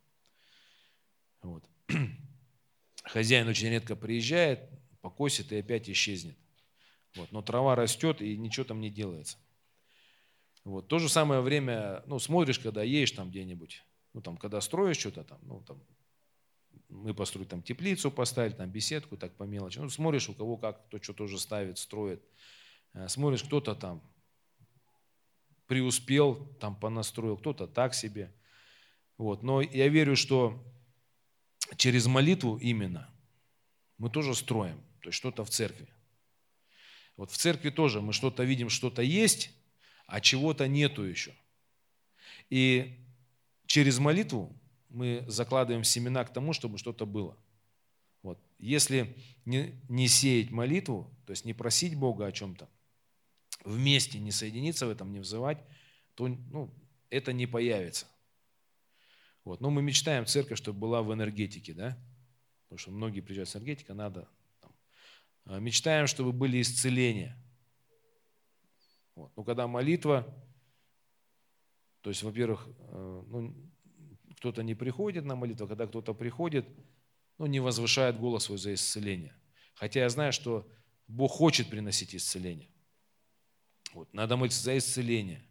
Вот. 1.43 1.65
Хозяин 3.05 3.49
очень 3.49 3.69
редко 3.69 3.97
приезжает, 3.97 4.69
покосит 5.01 5.53
и 5.53 5.59
опять 5.59 5.89
исчезнет. 5.89 6.37
Вот. 7.17 7.33
Но 7.33 7.43
трава 7.43 7.75
растет 7.75 8.23
и 8.23 8.37
ничего 8.37 8.65
там 8.65 8.81
не 8.81 8.91
делается. 8.91 9.39
Вот. 10.65 10.89
То 10.89 10.99
же 10.99 11.09
самое 11.09 11.41
время, 11.41 12.03
ну, 12.07 12.19
смотришь, 12.19 12.59
когда 12.59 12.83
едешь 12.83 13.13
там 13.13 13.31
где-нибудь, 13.31 13.83
ну, 14.13 14.21
там, 14.21 14.37
когда 14.37 14.61
строишь 14.61 14.99
что-то 14.99 15.25
там, 15.25 15.39
ну, 15.43 15.61
там, 15.63 15.83
мы 16.89 17.15
построили 17.15 17.49
там 17.49 17.63
теплицу, 17.63 18.11
поставили 18.11 18.53
там 18.53 18.71
беседку, 18.71 19.17
так 19.17 19.35
по 19.37 19.45
мелочи. 19.45 19.79
Ну, 19.79 19.89
смотришь, 19.89 20.29
у 20.29 20.35
кого 20.35 20.57
как, 20.57 20.87
кто 20.87 21.01
что 21.01 21.15
тоже 21.15 21.39
ставит, 21.39 21.79
строит. 21.79 22.23
Э, 22.93 23.09
смотришь, 23.09 23.45
кто-то 23.45 23.75
там 23.75 24.03
преуспел, 25.67 26.47
там 26.61 26.75
понастроил, 26.75 27.37
кто-то 27.37 27.67
так 27.69 27.95
себе. 27.95 28.35
Вот. 29.19 29.43
Но 29.43 29.61
я 29.61 29.89
верю, 29.89 30.17
что 30.17 30.63
через 31.77 32.07
молитву 32.07 32.57
именно 32.57 33.09
мы 33.99 34.11
тоже 34.11 34.35
строим, 34.35 34.81
то 35.01 35.09
есть 35.09 35.17
что-то 35.17 35.45
в 35.45 35.51
церкви. 35.51 35.89
Вот 37.17 37.31
в 37.31 37.37
церкви 37.37 37.71
тоже 37.71 38.01
мы 38.01 38.13
что-то 38.13 38.45
видим, 38.45 38.71
что-то 38.71 39.03
есть, 39.03 39.51
а 40.07 40.21
чего-то 40.21 40.67
нету 40.67 41.03
еще. 41.03 41.35
И 42.49 42.99
через 43.67 43.99
молитву 43.99 44.57
мы 44.89 45.25
закладываем 45.29 45.85
семена 45.85 46.25
к 46.25 46.33
тому, 46.33 46.53
чтобы 46.53 46.79
что-то 46.79 47.07
было. 47.07 47.37
Вот. 48.23 48.39
Если 48.59 49.15
не, 49.45 49.75
не 49.89 50.09
сеять 50.09 50.51
молитву, 50.51 51.11
то 51.27 51.33
есть 51.33 51.45
не 51.45 51.55
просить 51.55 51.95
Бога 51.95 52.27
о 52.27 52.33
чем-то, 52.33 52.69
вместе 53.65 54.19
не 54.19 54.33
соединиться 54.33 54.87
в 54.87 54.91
этом, 54.91 55.13
не 55.13 55.21
взывать, 55.21 55.59
то 56.15 56.27
ну, 56.27 56.71
это 57.09 57.33
не 57.33 57.47
появится. 57.47 58.07
Вот. 59.45 59.61
Но 59.61 59.71
мы 59.71 59.83
мечтаем 59.83 60.27
церковь, 60.27 60.59
чтобы 60.59 60.79
была 60.79 61.03
в 61.03 61.13
энергетике, 61.13 61.73
да? 61.73 61.99
Потому 62.65 62.79
что 62.79 62.91
многие 62.91 63.21
приезжают 63.21 63.49
с 63.49 63.57
энергетика, 63.57 63.95
надо. 63.95 64.29
Там. 64.61 64.73
А, 65.47 65.59
мечтаем, 65.59 66.07
чтобы 66.07 66.33
были 66.33 66.61
исцеления. 66.61 67.37
Вот. 69.15 69.33
Но 69.37 69.45
когда 69.45 69.67
молитва, 69.67 70.27
то 72.03 72.11
есть, 72.11 72.23
во-первых, 72.23 72.69
э, 72.69 73.23
ну, 73.27 73.55
кто-то 74.37 74.63
не 74.63 74.75
приходит 74.75 75.25
на 75.25 75.37
молитву, 75.37 75.67
когда 75.67 75.87
кто-то 75.87 76.15
приходит, 76.15 76.67
ну, 77.39 77.47
не 77.47 77.61
возвышает 77.61 78.19
голос 78.19 78.45
свой 78.45 78.59
за 78.59 78.75
исцеление. 78.75 79.35
Хотя 79.75 80.01
я 80.01 80.09
знаю, 80.09 80.33
что 80.33 80.69
Бог 81.09 81.33
хочет 81.33 81.69
приносить 81.69 82.15
исцеление. 82.15 82.71
Вот. 83.93 84.13
Надо 84.15 84.37
молиться 84.37 84.63
за 84.63 84.79
исцеление 84.79 85.50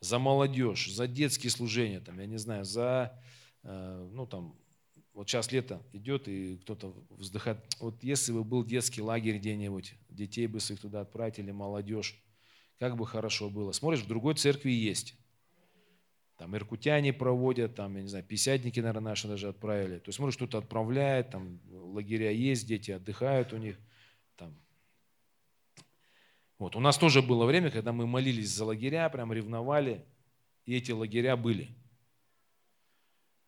за 0.00 0.18
молодежь, 0.18 0.90
за 0.90 1.06
детские 1.06 1.50
служения, 1.50 2.00
там, 2.00 2.18
я 2.18 2.26
не 2.26 2.38
знаю, 2.38 2.64
за, 2.64 3.18
э, 3.62 4.08
ну 4.12 4.26
там, 4.26 4.56
вот 5.12 5.28
сейчас 5.28 5.52
лето 5.52 5.82
идет, 5.92 6.28
и 6.28 6.56
кто-то 6.58 6.94
вздыхает, 7.10 7.58
вот 7.78 8.02
если 8.02 8.32
бы 8.32 8.44
был 8.44 8.64
детский 8.64 9.02
лагерь 9.02 9.38
где-нибудь, 9.38 9.94
детей 10.08 10.46
бы 10.46 10.60
своих 10.60 10.80
туда 10.80 11.02
отправили, 11.02 11.50
молодежь, 11.50 12.22
как 12.78 12.96
бы 12.96 13.06
хорошо 13.06 13.50
было. 13.50 13.72
Смотришь, 13.72 14.00
в 14.00 14.06
другой 14.06 14.34
церкви 14.34 14.70
есть. 14.70 15.16
Там 16.38 16.56
иркутяне 16.56 17.12
проводят, 17.12 17.74
там, 17.74 17.94
я 17.96 18.02
не 18.02 18.08
знаю, 18.08 18.24
писятники, 18.24 18.80
наверное, 18.80 19.10
наши 19.10 19.28
даже 19.28 19.48
отправили. 19.48 19.98
То 19.98 20.08
есть, 20.08 20.16
смотришь, 20.16 20.36
кто-то 20.36 20.56
отправляет, 20.56 21.28
там 21.28 21.60
лагеря 21.70 22.30
есть, 22.30 22.66
дети 22.66 22.92
отдыхают 22.92 23.52
у 23.52 23.58
них. 23.58 23.78
Там, 24.36 24.56
вот. 26.60 26.76
У 26.76 26.80
нас 26.80 26.98
тоже 26.98 27.22
было 27.22 27.46
время, 27.46 27.70
когда 27.70 27.90
мы 27.90 28.06
молились 28.06 28.50
за 28.50 28.66
лагеря, 28.66 29.08
прям 29.08 29.32
ревновали, 29.32 30.04
и 30.66 30.76
эти 30.76 30.92
лагеря 30.92 31.34
были. 31.34 31.74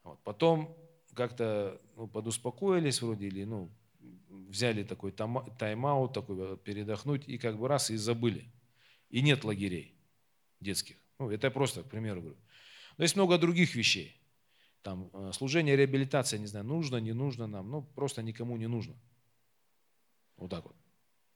Вот. 0.02 0.18
Потом 0.24 0.74
как-то 1.14 1.78
ну, 1.94 2.08
подуспокоились 2.08 3.02
вроде, 3.02 3.26
или 3.26 3.44
ну, 3.44 3.70
взяли 4.30 4.82
такой 4.82 5.12
тайм-аут, 5.12 6.14
такой 6.14 6.54
э, 6.54 6.56
передохнуть, 6.56 7.28
и 7.28 7.36
как 7.36 7.58
бы 7.58 7.68
раз 7.68 7.90
и 7.90 7.96
забыли. 7.96 8.50
И 9.10 9.20
нет 9.20 9.44
лагерей 9.44 9.94
детских. 10.60 10.96
Ну, 11.18 11.30
это 11.30 11.48
я 11.48 11.50
просто, 11.50 11.82
к 11.82 11.90
примеру, 11.90 12.22
говорю. 12.22 12.38
Но 12.96 13.04
есть 13.04 13.16
много 13.16 13.36
других 13.36 13.74
вещей. 13.74 14.16
Там 14.80 15.10
э, 15.12 15.32
служение, 15.34 15.76
реабилитация, 15.76 16.38
не 16.38 16.46
знаю, 16.46 16.64
нужно, 16.64 16.96
не 16.96 17.12
нужно 17.12 17.46
нам, 17.46 17.70
ну, 17.70 17.82
просто 17.82 18.22
никому 18.22 18.56
не 18.56 18.68
нужно. 18.68 18.94
Вот 20.38 20.48
так 20.48 20.64
вот. 20.64 20.76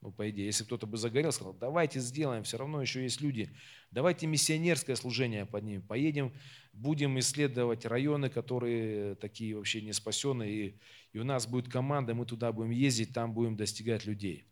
Ну, 0.01 0.13
по 0.13 0.29
идее, 0.31 0.47
если 0.47 0.65
кто-то 0.65 0.87
бы 0.87 0.99
загорел, 0.99 1.33
сказал, 1.33 1.55
давайте 1.55 2.01
сделаем, 2.01 2.45
все 2.45 2.59
равно 2.59 2.81
еще 2.81 3.03
есть 3.03 3.21
люди. 3.21 3.51
Давайте 3.91 4.27
миссионерское 4.27 4.95
служение 4.95 5.47
поднимем. 5.47 5.83
Поедем, 5.83 6.33
будем 6.73 7.19
исследовать 7.19 7.87
районы, 7.87 8.29
которые 8.29 9.15
такие 9.17 9.57
вообще 9.57 9.81
не 9.81 9.93
спасенные. 9.93 10.53
И, 10.53 10.79
и 11.13 11.19
у 11.19 11.25
нас 11.25 11.47
будет 11.47 11.69
команда, 11.69 12.15
мы 12.15 12.27
туда 12.27 12.53
будем 12.53 12.71
ездить, 12.71 13.13
там 13.15 13.33
будем 13.33 13.57
достигать 13.57 14.05
людей. 14.05 14.47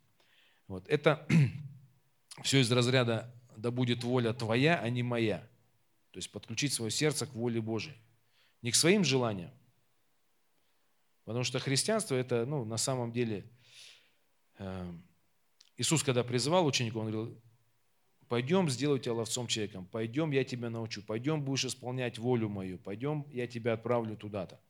Вот. 0.66 0.88
Это 0.88 1.26
все 2.42 2.60
из 2.60 2.72
разряда 2.72 3.32
«да 3.56 3.70
будет 3.70 4.02
воля 4.02 4.32
твоя, 4.32 4.80
а 4.80 4.88
не 4.88 5.02
моя». 5.02 5.38
То 6.10 6.18
есть 6.18 6.30
подключить 6.30 6.72
свое 6.72 6.90
сердце 6.90 7.26
к 7.26 7.34
воле 7.34 7.60
Божией. 7.60 7.96
Не 8.62 8.70
к 8.70 8.76
своим 8.76 9.04
желаниям. 9.04 9.50
Потому 11.24 11.44
что 11.44 11.58
христианство 11.58 12.14
это 12.14 12.46
ну, 12.46 12.64
на 12.64 12.76
самом 12.76 13.12
деле 13.12 13.44
э, 14.58 14.92
Иисус, 15.76 16.02
когда 16.02 16.22
призывал 16.22 16.66
учеников, 16.66 17.02
он 17.02 17.10
говорил, 17.10 17.42
пойдем, 18.28 18.68
сделаю 18.70 18.98
тебя 18.98 19.14
ловцом 19.14 19.46
человеком, 19.46 19.86
пойдем, 19.86 20.30
я 20.30 20.44
тебя 20.44 20.70
научу, 20.70 21.02
пойдем, 21.02 21.42
будешь 21.42 21.64
исполнять 21.64 22.18
волю 22.18 22.48
мою, 22.48 22.78
пойдем, 22.78 23.26
я 23.30 23.46
тебя 23.46 23.74
отправлю 23.74 24.16
туда-то. 24.16 24.60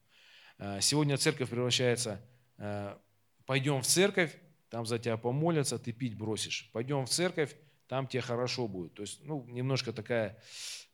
А, 0.58 0.80
сегодня 0.80 1.16
церковь 1.16 1.50
превращается, 1.50 2.20
а, 2.58 2.98
пойдем 3.46 3.82
в 3.82 3.86
церковь, 3.86 4.34
там 4.70 4.86
за 4.86 4.98
тебя 4.98 5.16
помолятся, 5.16 5.78
ты 5.78 5.92
пить 5.92 6.16
бросишь. 6.16 6.70
Пойдем 6.72 7.06
в 7.06 7.10
церковь, 7.10 7.54
там 7.86 8.06
тебе 8.06 8.22
хорошо 8.22 8.66
будет. 8.66 8.94
То 8.94 9.02
есть, 9.02 9.24
ну, 9.24 9.44
немножко 9.46 9.92
такая, 9.92 10.42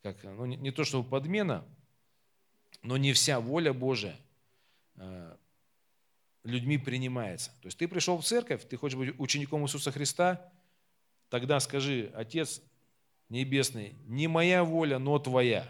как, 0.03 0.23
ну, 0.25 0.45
не, 0.45 0.57
не 0.57 0.71
то 0.71 0.85
чтобы 0.85 1.09
подмена, 1.09 1.65
но 2.83 2.97
не 2.97 3.13
вся 3.13 3.41
воля 3.41 3.73
Божия 3.73 4.17
а, 4.97 5.30
людьми 6.45 6.79
принимается. 6.79 7.51
То 7.61 7.67
есть 7.67 7.79
ты 7.79 7.89
пришел 7.89 8.19
в 8.19 8.25
церковь, 8.25 8.67
ты 8.69 8.77
хочешь 8.77 8.99
быть 8.99 9.19
учеником 9.19 9.65
Иисуса 9.65 9.93
Христа, 9.93 10.53
тогда 11.29 11.61
скажи, 11.61 12.11
Отец 12.15 12.63
Небесный, 13.29 13.95
не 14.07 14.27
моя 14.27 14.65
воля, 14.65 14.99
но 14.99 15.19
твоя. 15.19 15.67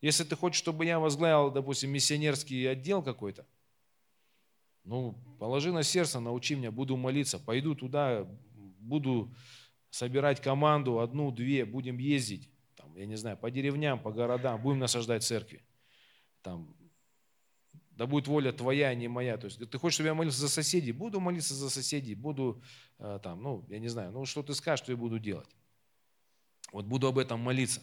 Если 0.00 0.24
ты 0.24 0.34
хочешь, 0.34 0.58
чтобы 0.58 0.84
я 0.84 0.98
возглавил, 0.98 1.52
допустим, 1.52 1.90
миссионерский 1.90 2.68
отдел 2.68 3.02
какой-то, 3.02 3.46
ну, 4.82 5.16
положи 5.38 5.72
на 5.72 5.84
сердце, 5.84 6.18
научи 6.18 6.56
меня, 6.56 6.72
буду 6.72 6.96
молиться, 6.96 7.38
пойду 7.38 7.76
туда, 7.76 8.26
буду 8.80 9.32
собирать 9.90 10.40
команду, 10.40 10.98
одну, 10.98 11.30
две, 11.30 11.64
будем 11.64 11.98
ездить, 11.98 12.50
там, 12.74 12.96
я 12.96 13.06
не 13.06 13.14
знаю, 13.14 13.36
по 13.36 13.48
деревням, 13.48 14.00
по 14.00 14.10
городам, 14.10 14.60
будем 14.60 14.80
насаждать 14.80 15.22
церкви. 15.22 15.62
Там, 16.42 16.74
да 17.96 18.06
будет 18.06 18.26
воля 18.26 18.52
твоя, 18.52 18.88
а 18.88 18.94
не 18.94 19.08
моя. 19.08 19.36
То 19.36 19.46
есть 19.46 19.58
ты 19.58 19.78
хочешь, 19.78 19.94
чтобы 19.94 20.08
я 20.08 20.14
молился 20.14 20.40
за 20.40 20.48
соседей? 20.48 20.92
Буду 20.92 21.20
молиться 21.20 21.54
за 21.54 21.70
соседей, 21.70 22.14
буду 22.14 22.62
э, 22.98 23.18
там, 23.22 23.42
ну, 23.42 23.64
я 23.68 23.78
не 23.78 23.88
знаю, 23.88 24.12
ну, 24.12 24.24
что 24.24 24.42
ты 24.42 24.54
скажешь, 24.54 24.82
что 24.84 24.92
я 24.92 24.98
буду 24.98 25.18
делать. 25.18 25.48
Вот 26.72 26.86
буду 26.86 27.06
об 27.06 27.18
этом 27.18 27.40
молиться. 27.40 27.82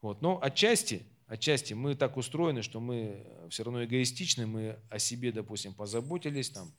Вот. 0.00 0.20
Но 0.20 0.40
отчасти, 0.42 1.06
отчасти 1.26 1.74
мы 1.74 1.94
так 1.94 2.16
устроены, 2.16 2.62
что 2.62 2.80
мы 2.80 3.26
все 3.50 3.62
равно 3.62 3.84
эгоистичны, 3.84 4.46
мы 4.46 4.78
о 4.90 4.98
себе, 4.98 5.32
допустим, 5.32 5.74
позаботились, 5.74 6.50
там, 6.50 6.72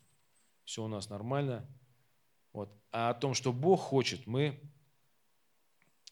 все 0.65 0.84
у 0.84 0.88
нас 0.88 1.10
нормально. 1.10 1.65
Вот. 2.51 2.69
А 2.91 3.12
о 3.12 3.13
том, 3.13 3.34
что 3.34 3.53
Бог 3.53 3.79
хочет, 3.79 4.27
мы 4.27 4.60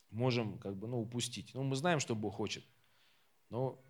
можем 0.10 0.58
как 0.60 0.78
бы, 0.78 0.88
ну, 0.88 1.02
упустить. 1.02 1.54
Ну, 1.54 1.64
мы 1.64 1.76
знаем, 1.76 2.00
что 2.00 2.16
Бог 2.16 2.36
хочет, 2.36 2.64
но 3.50 3.84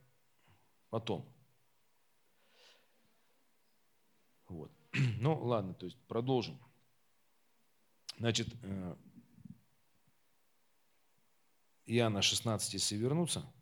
потом. 0.89 1.31
Вот. 4.47 4.71
Ну, 5.19 5.37
ладно, 5.43 5.73
то 5.73 5.85
есть 5.85 5.97
продолжим. 6.07 6.57
Значит, 8.17 8.47
э, 8.63 8.95
Иоанна 11.85 12.21
16, 12.21 12.73
если 12.73 12.95
вернуться– 12.95 13.45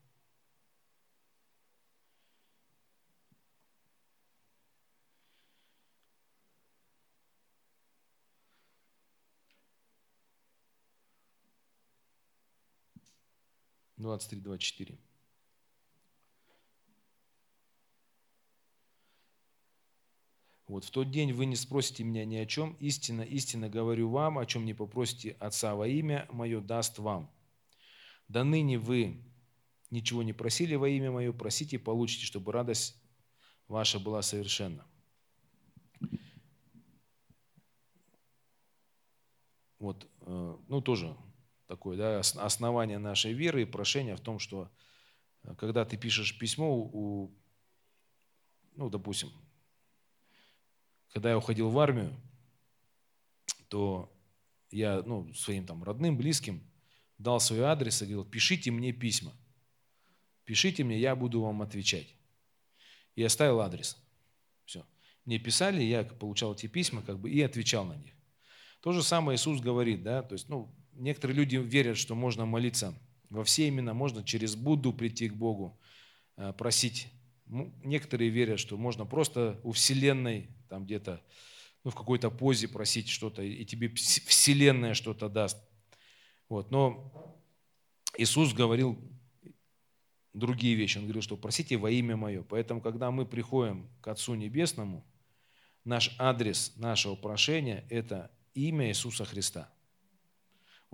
23-24. 14.05 14.97
Вот, 20.67 20.83
в 20.83 20.89
тот 20.89 21.11
день 21.11 21.31
вы 21.31 21.45
не 21.45 21.55
спросите 21.55 22.03
меня 22.03 22.25
ни 22.25 22.37
о 22.37 22.45
чем, 22.47 22.73
истинно, 22.79 23.21
истинно 23.21 23.69
говорю 23.69 24.09
вам, 24.09 24.39
о 24.39 24.45
чем 24.47 24.65
не 24.65 24.73
попросите 24.73 25.31
Отца 25.39 25.75
во 25.75 25.87
имя 25.87 26.27
Мое, 26.31 26.59
даст 26.59 26.97
вам. 26.97 27.29
До 28.27 28.43
ныне 28.43 28.79
вы 28.79 29.23
ничего 29.91 30.23
не 30.23 30.33
просили 30.33 30.73
во 30.73 30.89
имя 30.89 31.11
Мое, 31.11 31.31
просите 31.33 31.75
и 31.75 31.79
получите, 31.79 32.25
чтобы 32.25 32.51
радость 32.51 32.99
ваша 33.67 33.99
была 33.99 34.23
совершенна. 34.23 34.85
Вот, 39.77 40.09
э, 40.21 40.57
ну 40.67 40.81
тоже 40.81 41.15
такое 41.67 41.95
да, 41.95 42.19
основание 42.19 42.97
нашей 42.97 43.33
веры 43.33 43.61
и 43.61 43.65
прошение 43.65 44.15
в 44.15 44.21
том, 44.21 44.39
что 44.39 44.71
э, 45.43 45.53
когда 45.55 45.85
ты 45.85 45.95
пишешь 45.95 46.39
письмо 46.39 46.75
у, 46.75 47.31
ну, 48.75 48.89
допустим, 48.89 49.31
когда 51.15 51.29
я 51.29 51.37
уходил 51.37 51.69
в 51.69 51.79
армию, 51.79 52.13
то 53.69 54.13
я 54.69 55.01
ну, 55.05 55.33
своим 55.33 55.65
там 55.65 55.81
родным, 55.81 56.17
близким 56.17 56.61
дал 57.17 57.39
свой 57.39 57.61
адрес 57.61 58.01
и 58.01 58.05
говорил, 58.05 58.25
пишите 58.25 58.69
мне 58.69 58.91
письма. 58.91 59.31
Пишите 60.43 60.83
мне, 60.83 60.99
я 60.99 61.15
буду 61.15 61.41
вам 61.41 61.61
отвечать. 61.61 62.13
И 63.15 63.23
оставил 63.23 63.61
адрес. 63.61 63.95
Все. 64.65 64.85
Мне 65.23 65.39
писали, 65.39 65.81
я 65.81 66.03
получал 66.03 66.53
эти 66.53 66.67
письма 66.67 67.01
как 67.01 67.17
бы, 67.17 67.31
и 67.31 67.41
отвечал 67.41 67.85
на 67.85 67.95
них. 67.95 68.11
То 68.81 68.91
же 68.91 69.01
самое 69.01 69.37
Иисус 69.37 69.61
говорит, 69.61 70.03
да, 70.03 70.21
то 70.21 70.33
есть, 70.33 70.49
ну, 70.49 70.75
некоторые 70.91 71.37
люди 71.37 71.55
верят, 71.55 71.95
что 71.95 72.13
можно 72.13 72.45
молиться 72.45 72.93
во 73.29 73.45
все 73.45 73.69
имена, 73.69 73.93
можно 73.93 74.21
через 74.21 74.57
Будду 74.57 74.91
прийти 74.91 75.29
к 75.29 75.33
Богу, 75.33 75.79
э, 76.35 76.51
просить. 76.51 77.07
Некоторые 77.47 78.29
верят, 78.29 78.59
что 78.59 78.77
можно 78.77 79.05
просто 79.05 79.59
у 79.63 79.71
Вселенной, 79.71 80.49
там 80.69 80.85
где-то, 80.85 81.21
ну, 81.83 81.91
в 81.91 81.95
какой-то 81.95 82.29
позе 82.31 82.67
просить 82.67 83.09
что-то, 83.09 83.43
и 83.43 83.63
тебе 83.65 83.89
Вселенная 83.89 84.93
что-то 84.93 85.29
даст. 85.29 85.57
Вот. 86.49 86.71
Но 86.71 87.37
Иисус 88.17 88.53
говорил 88.53 88.99
другие 90.33 90.75
вещи. 90.75 90.97
Он 90.97 91.03
говорил, 91.03 91.21
что 91.21 91.37
просите 91.37 91.77
во 91.77 91.91
имя 91.91 92.17
Мое. 92.17 92.43
Поэтому, 92.43 92.81
когда 92.81 93.11
мы 93.11 93.25
приходим 93.25 93.87
к 94.01 94.07
Отцу 94.07 94.35
Небесному, 94.35 95.05
наш 95.83 96.15
адрес 96.17 96.73
нашего 96.77 97.15
прошения– 97.15 97.85
это 97.89 98.31
имя 98.53 98.89
Иисуса 98.89 99.25
Христа– 99.25 99.71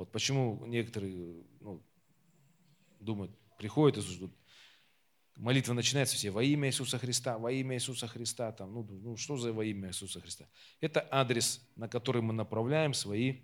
вот 0.02 0.12
почему 0.12 0.66
некоторые 0.66 1.44
ну, 1.60 1.80
думают, 3.00 3.32
приходят 3.60 4.00
и 4.00 4.02
ждут. 4.02 4.32
Молитва 5.38 5.74
начинается 5.74 6.16
все 6.16 6.30
во 6.30 6.44
имя 6.44 6.70
Иисуса 6.70 7.00
Христа, 7.00 7.38
во 7.38 7.52
имя 7.52 7.76
Иисуса 7.76 8.08
Христа. 8.08 8.52
Там, 8.52 8.74
ну, 8.74 8.84
ну 8.84 9.18
что 9.18 9.38
за 9.38 9.52
во 9.54 9.66
имя 9.66 9.90
Иисуса 9.90 10.20
Христа? 10.22 10.46
Это 10.80 11.08
адрес, 11.10 11.62
на 11.76 11.88
который 11.88 12.22
мы 12.22 12.34
направляем 12.34 12.94
свои 12.94 13.40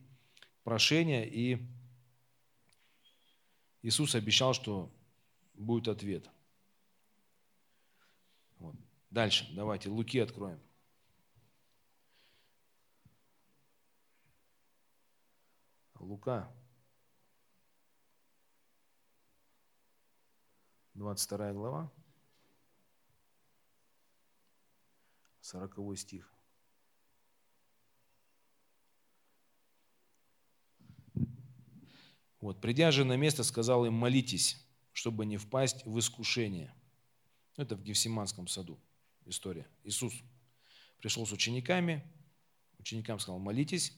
прошения, 0.64 1.24
и 1.24 1.58
Иисус 3.82 4.16
обещал, 4.16 4.54
что 4.54 4.92
будет 5.54 5.88
ответ. 5.88 6.30
Вот. 8.60 8.76
Дальше, 9.10 9.50
давайте, 9.54 9.90
Луки 9.90 10.20
откроем. 10.20 10.60
Лука, 16.00 16.52
22 20.98 21.54
глава, 21.54 21.92
40 25.42 25.96
стих. 25.96 26.34
Вот, 32.42 32.60
придя 32.62 32.90
же 32.90 33.06
на 33.06 33.16
место, 33.16 33.44
сказал 33.44 33.86
им, 33.86 33.94
молитесь, 33.94 34.58
чтобы 34.92 35.28
не 35.28 35.38
впасть 35.38 35.86
в 35.86 36.00
искушение. 36.00 36.74
Это 37.58 37.76
в 37.76 37.84
Гефсиманском 37.84 38.48
саду 38.48 38.80
история. 39.26 39.68
Иисус 39.84 40.14
пришел 40.98 41.28
с 41.28 41.32
учениками, 41.32 42.12
ученикам 42.80 43.20
сказал, 43.20 43.38
молитесь, 43.38 43.94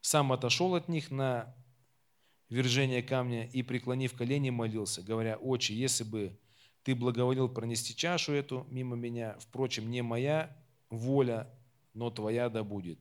сам 0.00 0.32
отошел 0.32 0.74
от 0.76 0.88
них 0.88 1.10
на 1.10 1.54
вержение 2.54 3.02
камня 3.02 3.46
и, 3.48 3.62
преклонив 3.62 4.14
колени, 4.14 4.50
молился, 4.50 5.02
говоря, 5.02 5.36
«Отче, 5.36 5.74
если 5.74 6.04
бы 6.04 6.38
ты 6.84 6.94
благоволил 6.94 7.48
пронести 7.48 7.96
чашу 7.96 8.32
эту 8.32 8.66
мимо 8.70 8.94
меня, 8.94 9.36
впрочем, 9.40 9.90
не 9.90 10.02
моя 10.02 10.56
воля, 10.88 11.50
но 11.94 12.10
твоя 12.10 12.48
да 12.48 12.62
будет». 12.62 13.00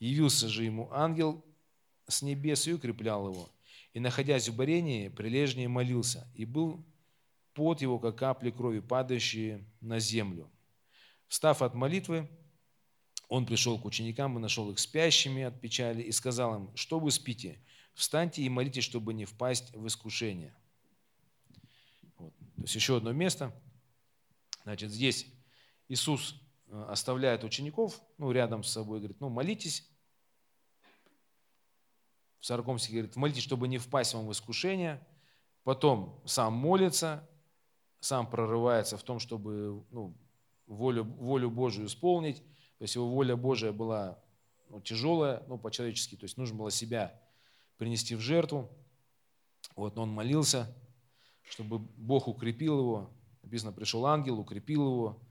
Явился 0.00 0.48
же 0.48 0.64
ему 0.64 0.92
ангел 0.92 1.42
с 2.08 2.20
небес 2.20 2.66
и 2.66 2.74
укреплял 2.74 3.30
его. 3.30 3.48
И, 3.94 4.00
находясь 4.00 4.48
в 4.50 4.56
борении, 4.56 5.08
прилежнее 5.08 5.68
молился, 5.68 6.30
и 6.34 6.44
был 6.44 6.84
пот 7.54 7.80
его, 7.80 7.98
как 7.98 8.16
капли 8.16 8.50
крови, 8.50 8.80
падающие 8.80 9.64
на 9.80 9.98
землю. 9.98 10.50
Встав 11.28 11.62
от 11.62 11.74
молитвы, 11.74 12.28
он 13.28 13.46
пришел 13.46 13.78
к 13.78 13.86
ученикам 13.86 14.36
и 14.36 14.42
нашел 14.42 14.70
их 14.70 14.78
спящими 14.78 15.44
от 15.44 15.58
печали 15.58 16.02
и 16.02 16.12
сказал 16.12 16.56
им, 16.56 16.76
что 16.76 16.98
вы 16.98 17.10
спите? 17.10 17.58
Встаньте 17.94 18.42
и 18.42 18.48
молитесь, 18.48 18.84
чтобы 18.84 19.14
не 19.14 19.24
впасть 19.24 19.72
в 19.74 19.86
искушение. 19.86 20.54
Вот. 22.18 22.34
То 22.56 22.62
есть 22.62 22.74
еще 22.74 22.96
одно 22.96 23.12
место. 23.12 23.54
Значит, 24.64 24.90
здесь 24.90 25.26
Иисус 25.88 26.40
э, 26.66 26.86
оставляет 26.88 27.44
учеников 27.44 28.00
ну, 28.18 28.30
рядом 28.32 28.64
с 28.64 28.70
собой, 28.70 28.98
говорит, 28.98 29.20
ну 29.20 29.28
молитесь. 29.28 29.88
В 32.40 32.46
40 32.46 32.80
стихе 32.80 32.98
говорит, 32.98 33.16
молитесь, 33.16 33.42
чтобы 33.42 33.68
не 33.68 33.78
впасть 33.78 34.14
вам 34.14 34.26
в 34.26 34.32
искушение. 34.32 35.06
Потом 35.62 36.20
сам 36.26 36.52
молится, 36.52 37.28
сам 38.00 38.28
прорывается 38.28 38.98
в 38.98 39.02
том, 39.02 39.18
чтобы 39.18 39.84
ну, 39.90 40.14
волю, 40.66 41.04
волю 41.04 41.50
Божию 41.50 41.86
исполнить 41.86 42.42
то 42.78 42.82
есть 42.82 42.94
его 42.96 43.08
воля 43.08 43.36
Божия 43.36 43.72
была 43.72 44.18
ну, 44.68 44.80
тяжелая, 44.80 45.42
ну, 45.46 45.58
по-человечески, 45.58 46.16
то 46.16 46.24
есть 46.24 46.36
нужно 46.36 46.56
было 46.56 46.70
себя 46.70 47.18
принести 47.76 48.14
в 48.14 48.20
жертву. 48.20 48.70
Вот, 49.76 49.96
но 49.96 50.02
он 50.02 50.10
молился, 50.10 50.74
чтобы 51.42 51.78
Бог 51.78 52.28
укрепил 52.28 52.78
его. 52.78 53.10
Написано, 53.42 53.72
пришел 53.72 54.06
ангел, 54.06 54.38
укрепил 54.38 54.86
его. 54.86 55.22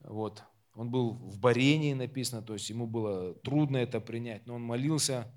Вот. 0.00 0.42
Он 0.74 0.90
был 0.90 1.12
в 1.12 1.38
борении, 1.38 1.94
написано, 1.94 2.42
то 2.42 2.54
есть 2.54 2.68
ему 2.68 2.86
было 2.86 3.34
трудно 3.34 3.76
это 3.76 4.00
принять, 4.00 4.44
но 4.46 4.56
он 4.56 4.62
молился, 4.62 5.32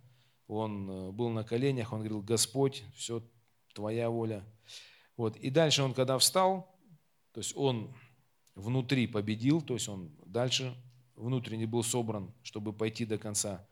он 0.47 0.89
э, 0.89 1.12
был 1.12 1.29
на 1.29 1.43
коленях, 1.43 1.93
он 1.93 1.99
говорил, 1.99 2.23
Господь, 2.23 2.83
все 2.95 3.23
твоя 3.75 4.10
воля. 4.10 4.43
Вот. 5.15 5.36
И 5.38 5.51
дальше 5.51 5.83
он, 5.83 5.93
когда 5.93 6.17
встал, 6.17 6.75
то 7.33 7.39
есть 7.39 7.53
он 7.55 7.93
внутри 8.55 9.05
победил, 9.05 9.62
то 9.62 9.75
есть 9.75 9.88
он 9.88 10.12
дальше 10.25 10.75
внутренне 11.15 11.67
был 11.67 11.83
собран, 11.83 12.33
чтобы 12.41 12.73
пойти 12.73 13.05
до 13.05 13.19
конца, 13.19 13.67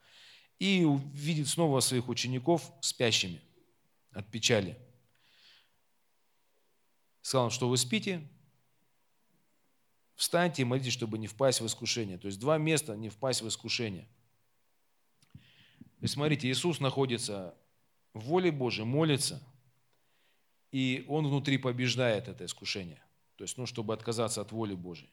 и 0.58 0.84
увидит 0.84 1.48
снова 1.48 1.80
своих 1.80 2.08
учеников 2.08 2.72
спящими 2.80 3.40
от 4.12 4.30
печали. 4.30 4.78
Сказал, 7.20 7.50
что 7.50 7.68
вы 7.68 7.76
спите, 7.76 8.26
встаньте 10.14 10.62
и 10.62 10.64
молитесь, 10.64 10.92
чтобы 10.92 11.18
не 11.18 11.26
впасть 11.26 11.60
в 11.60 11.66
искушение. 11.66 12.18
То 12.18 12.26
есть 12.26 12.38
два 12.38 12.56
места 12.56 12.96
не 12.96 13.08
впасть 13.08 13.42
в 13.42 13.48
искушение. 13.48 14.08
И 16.00 16.06
смотрите, 16.06 16.48
Иисус 16.48 16.80
находится 16.80 17.54
в 18.14 18.20
воле 18.20 18.50
Божией, 18.50 18.86
молится, 18.86 19.42
и 20.72 21.04
Он 21.08 21.26
внутри 21.26 21.58
побеждает 21.58 22.28
это 22.28 22.44
искушение. 22.44 23.02
То 23.36 23.44
есть, 23.44 23.58
ну, 23.58 23.66
чтобы 23.66 23.92
отказаться 23.92 24.40
от 24.40 24.52
воли 24.52 24.74
Божией. 24.74 25.10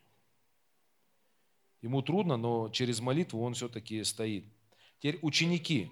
Ему 1.82 2.02
трудно, 2.02 2.38
но 2.38 2.70
через 2.70 3.02
молитву 3.02 3.44
он 3.44 3.54
все-таки 3.54 4.04
стоит. 4.06 4.46
Теперь 5.04 5.20
ученики. 5.22 5.92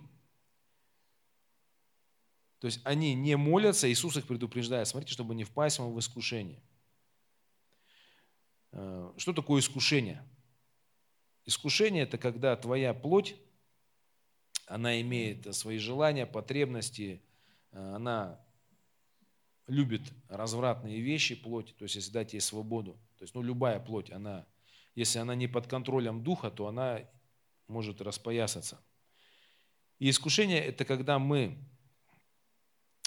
То 2.60 2.68
есть 2.68 2.80
они 2.86 3.14
не 3.14 3.36
молятся, 3.36 3.92
Иисус 3.92 4.16
их 4.16 4.26
предупреждает, 4.26 4.88
смотрите, 4.88 5.12
чтобы 5.12 5.36
не 5.36 5.44
впасть 5.44 5.80
вам 5.80 5.92
в 5.94 6.00
искушение. 6.00 6.64
Э, 8.72 9.12
что 9.18 9.34
такое 9.34 9.60
искушение? 9.60 10.26
Искушение– 11.46 12.04
это 12.06 12.18
когда 12.18 12.56
твоя 12.56 12.94
плоть, 12.94 13.36
она 14.66 15.02
имеет 15.02 15.54
свои 15.54 15.78
желания, 15.78 16.26
потребности, 16.26 17.22
э, 17.74 17.96
она 17.96 18.40
любит 19.68 20.04
развратные 20.30 21.02
вещи, 21.02 21.36
плоть, 21.36 21.76
то 21.76 21.84
есть 21.84 21.96
если 21.96 22.14
дать 22.14 22.32
ей 22.32 22.40
свободу, 22.40 22.94
то 23.18 23.24
есть 23.24 23.36
ну, 23.36 23.42
любая 23.42 23.82
плоть, 23.82 24.10
она, 24.10 24.48
если 24.96 25.20
она 25.20 25.36
не 25.36 25.50
под 25.50 25.68
контролем 25.68 26.24
духа, 26.24 26.50
то 26.50 26.68
она 26.68 27.02
может 27.68 28.00
распоясаться. 28.00 28.82
И 30.02 30.10
искушение– 30.10 30.60
это 30.66 30.84
когда 30.84 31.20
мы 31.20 31.60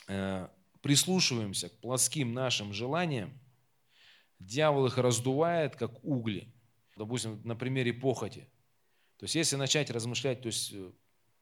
э, 0.07 0.49
прислушиваемся 0.81 1.69
к 1.69 1.81
плоским 1.81 2.33
нашим 2.33 2.73
желаниям, 2.73 3.37
дьявол 4.39 4.87
их 4.87 4.97
раздувает, 4.97 5.75
как 5.75 6.05
угли. 6.05 6.55
Допустим, 6.97 7.41
на 7.43 7.57
примере 7.57 7.93
похоти. 7.93 8.49
То 9.17 9.25
есть 9.25 9.35
если 9.35 9.57
начать 9.57 9.91
размышлять, 9.91 10.43
то 10.43 10.47
есть 10.47 10.73
э, 10.73 10.93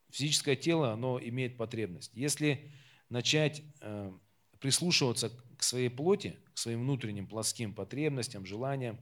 физическое 0.09 0.57
тело, 0.57 0.91
оно 0.91 1.21
имеет 1.21 1.59
потребность. 1.59 2.13
Если 2.15 2.73
начать 3.11 3.63
э, 3.83 4.11
прислушиваться 4.59 5.29
к 5.59 5.63
своей 5.63 5.91
плоти, 5.91 6.39
к 6.55 6.59
своим 6.59 6.81
внутренним 6.81 7.27
плоским 7.27 7.75
потребностям, 7.75 8.47
желаниям, 8.47 8.99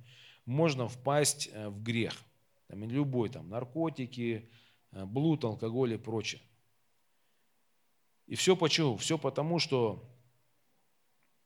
можно 0.47 0.89
впасть 0.89 1.49
в 1.55 1.81
грех. 1.81 2.21
Там, 2.67 2.83
любой, 2.91 3.29
там, 3.29 3.49
наркотики, 3.49 4.51
блуд, 4.93 5.45
алкоголь 5.45 5.95
и 5.95 5.97
прочее. 5.97 6.43
И 8.27 8.37
все 8.37 8.57
почему? 8.57 8.97
Все 8.97 9.19
потому, 9.19 9.59
что 9.59 10.09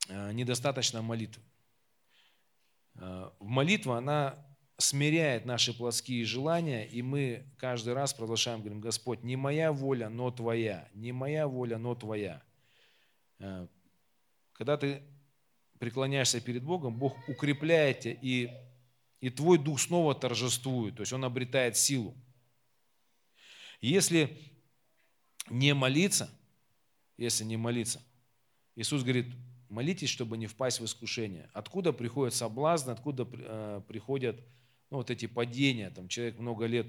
э, 0.07 0.31
недостаточно 0.33 1.01
молитвы. 1.01 1.41
Э, 2.95 3.31
молитва, 3.39 3.97
она 3.97 4.45
смиряет 4.77 5.45
наши 5.45 5.75
плотские 5.75 6.25
желания, 6.25 6.85
и 6.85 7.01
мы 7.01 7.45
каждый 7.57 7.93
раз 7.93 8.13
продолжаем, 8.13 8.59
говорим, 8.59 8.81
Господь, 8.81 9.23
не 9.23 9.35
моя 9.35 9.71
воля, 9.71 10.09
но 10.09 10.31
Твоя, 10.31 10.87
не 10.93 11.11
моя 11.11 11.47
воля, 11.47 11.77
но 11.77 11.95
Твоя. 11.95 12.43
Когда 14.53 14.77
ты 14.77 15.01
преклоняешься 15.79 16.41
перед 16.41 16.63
Богом, 16.63 16.97
Бог 16.97 17.15
укрепляет 17.27 18.01
тебя, 18.01 18.17
и, 18.21 18.49
и 19.21 19.29
твой 19.29 19.57
дух 19.57 19.79
снова 19.79 20.13
торжествует, 20.13 20.95
то 20.95 21.01
есть 21.01 21.13
он 21.13 21.23
обретает 21.23 21.77
силу. 21.77 22.15
Если 23.81 24.37
не 25.49 25.73
молиться, 25.73 26.29
если 27.17 27.43
не 27.43 27.57
молиться, 27.57 28.01
Иисус 28.75 29.03
говорит, 29.03 29.27
молитесь, 29.69 30.09
чтобы 30.09 30.37
не 30.37 30.47
впасть 30.47 30.79
в 30.79 30.85
искушение. 30.85 31.49
Откуда 31.53 31.93
приходят 31.93 32.33
соблазны, 32.33 32.91
откуда 32.91 33.27
э, 33.31 33.81
приходят 33.87 34.39
ну, 34.89 34.97
вот 34.97 35.09
эти 35.09 35.25
падения. 35.25 35.89
Там 35.89 36.07
человек 36.07 36.39
много 36.39 36.65
лет, 36.65 36.87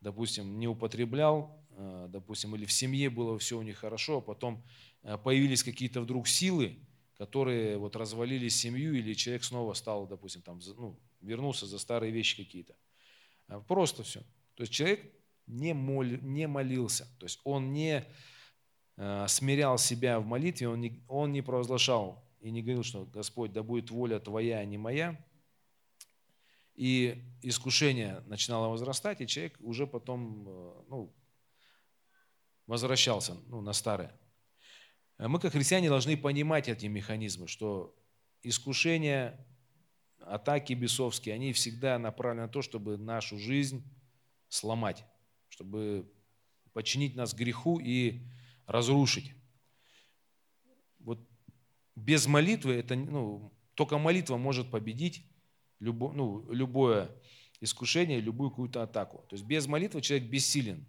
допустим, 0.00 0.58
не 0.58 0.68
употреблял, 0.68 1.64
э, 1.70 2.06
допустим, 2.08 2.54
или 2.54 2.64
в 2.64 2.72
семье 2.72 3.10
было 3.10 3.38
все 3.38 3.58
у 3.58 3.62
них 3.62 3.78
хорошо, 3.78 4.18
а 4.18 4.20
потом 4.20 4.62
э, 5.02 5.18
появились 5.18 5.62
какие-то 5.64 6.00
вдруг 6.00 6.28
силы, 6.28 6.78
которые 7.18 7.78
вот 7.78 7.96
развалили 7.96 8.48
семью, 8.48 8.94
или 8.94 9.14
человек 9.14 9.44
снова 9.44 9.74
стал, 9.74 10.06
допустим, 10.06 10.42
там, 10.42 10.60
ну, 10.76 10.98
вернулся 11.20 11.66
за 11.66 11.78
старые 11.78 12.12
вещи 12.12 12.36
какие-то. 12.36 12.74
Просто 13.68 14.02
все. 14.02 14.20
То 14.54 14.62
есть 14.62 14.72
человек 14.72 15.12
не, 15.46 15.74
моль, 15.74 16.20
не 16.22 16.46
молился. 16.46 17.06
То 17.18 17.26
есть 17.26 17.40
он 17.44 17.72
не 17.72 18.04
э, 18.96 19.26
смирял 19.28 19.78
себя 19.78 20.20
в 20.20 20.26
молитве, 20.26 20.68
он 20.68 20.80
не, 20.80 21.04
он 21.08 21.32
не 21.32 21.42
провозглашал 21.42 22.24
и 22.40 22.50
не 22.50 22.62
говорил, 22.62 22.82
что 22.82 23.04
Господь, 23.06 23.52
да 23.52 23.62
будет 23.62 23.90
воля 23.90 24.18
Твоя, 24.20 24.58
а 24.58 24.64
не 24.64 24.78
моя. 24.78 25.18
И 26.74 27.22
искушение 27.42 28.22
начинало 28.26 28.68
возрастать, 28.68 29.20
и 29.20 29.26
человек 29.26 29.56
уже 29.60 29.86
потом 29.86 30.48
э, 30.48 30.82
ну, 30.88 31.14
возвращался 32.66 33.36
ну, 33.46 33.60
на 33.60 33.72
старое. 33.72 34.12
Мы, 35.18 35.38
как 35.38 35.52
христиане, 35.52 35.88
должны 35.88 36.16
понимать 36.16 36.68
эти 36.68 36.86
механизмы, 36.86 37.46
что 37.46 37.96
искушения, 38.42 39.46
атаки 40.18 40.72
бесовские, 40.72 41.36
они 41.36 41.52
всегда 41.52 41.98
направлены 41.98 42.46
на 42.46 42.48
то, 42.48 42.62
чтобы 42.62 42.96
нашу 42.98 43.38
жизнь 43.38 43.84
сломать 44.48 45.04
чтобы 45.54 46.04
подчинить 46.72 47.14
нас 47.14 47.32
греху 47.32 47.78
и 47.78 48.22
разрушить. 48.66 49.32
Вот 50.98 51.20
без 51.94 52.26
молитвы 52.26 52.72
это, 52.72 52.96
ну, 52.96 53.52
только 53.74 53.98
молитва 53.98 54.36
может 54.36 54.68
победить 54.72 55.24
любо, 55.78 56.12
ну, 56.12 56.50
любое 56.50 57.08
искушение, 57.60 58.20
любую 58.20 58.50
какую-то 58.50 58.82
атаку. 58.82 59.18
То 59.28 59.36
есть 59.36 59.46
без 59.46 59.68
молитвы 59.68 60.00
человек 60.00 60.28
бессилен 60.28 60.84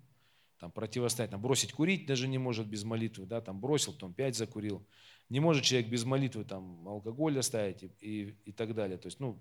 там, 0.59 0.71
противостоять, 0.71 1.29
там, 1.29 1.41
бросить 1.41 1.71
курить 1.71 2.07
даже 2.07 2.27
не 2.27 2.39
может 2.39 2.65
без 2.65 2.83
молитвы, 2.83 3.27
да, 3.27 3.41
там 3.41 3.59
бросил, 3.59 3.93
потом 3.93 4.15
пять 4.15 4.35
закурил. 4.35 4.83
Не 5.29 5.41
может 5.41 5.63
человек 5.63 5.91
без 5.91 6.05
молитвы 6.05 6.43
там, 6.43 6.87
алкоголь 6.87 7.37
оставить 7.37 7.83
и, 7.83 7.91
и, 8.01 8.35
и 8.45 8.51
так 8.51 8.73
далее. 8.73 8.97
То 8.97 9.07
есть, 9.09 9.19
ну, 9.19 9.39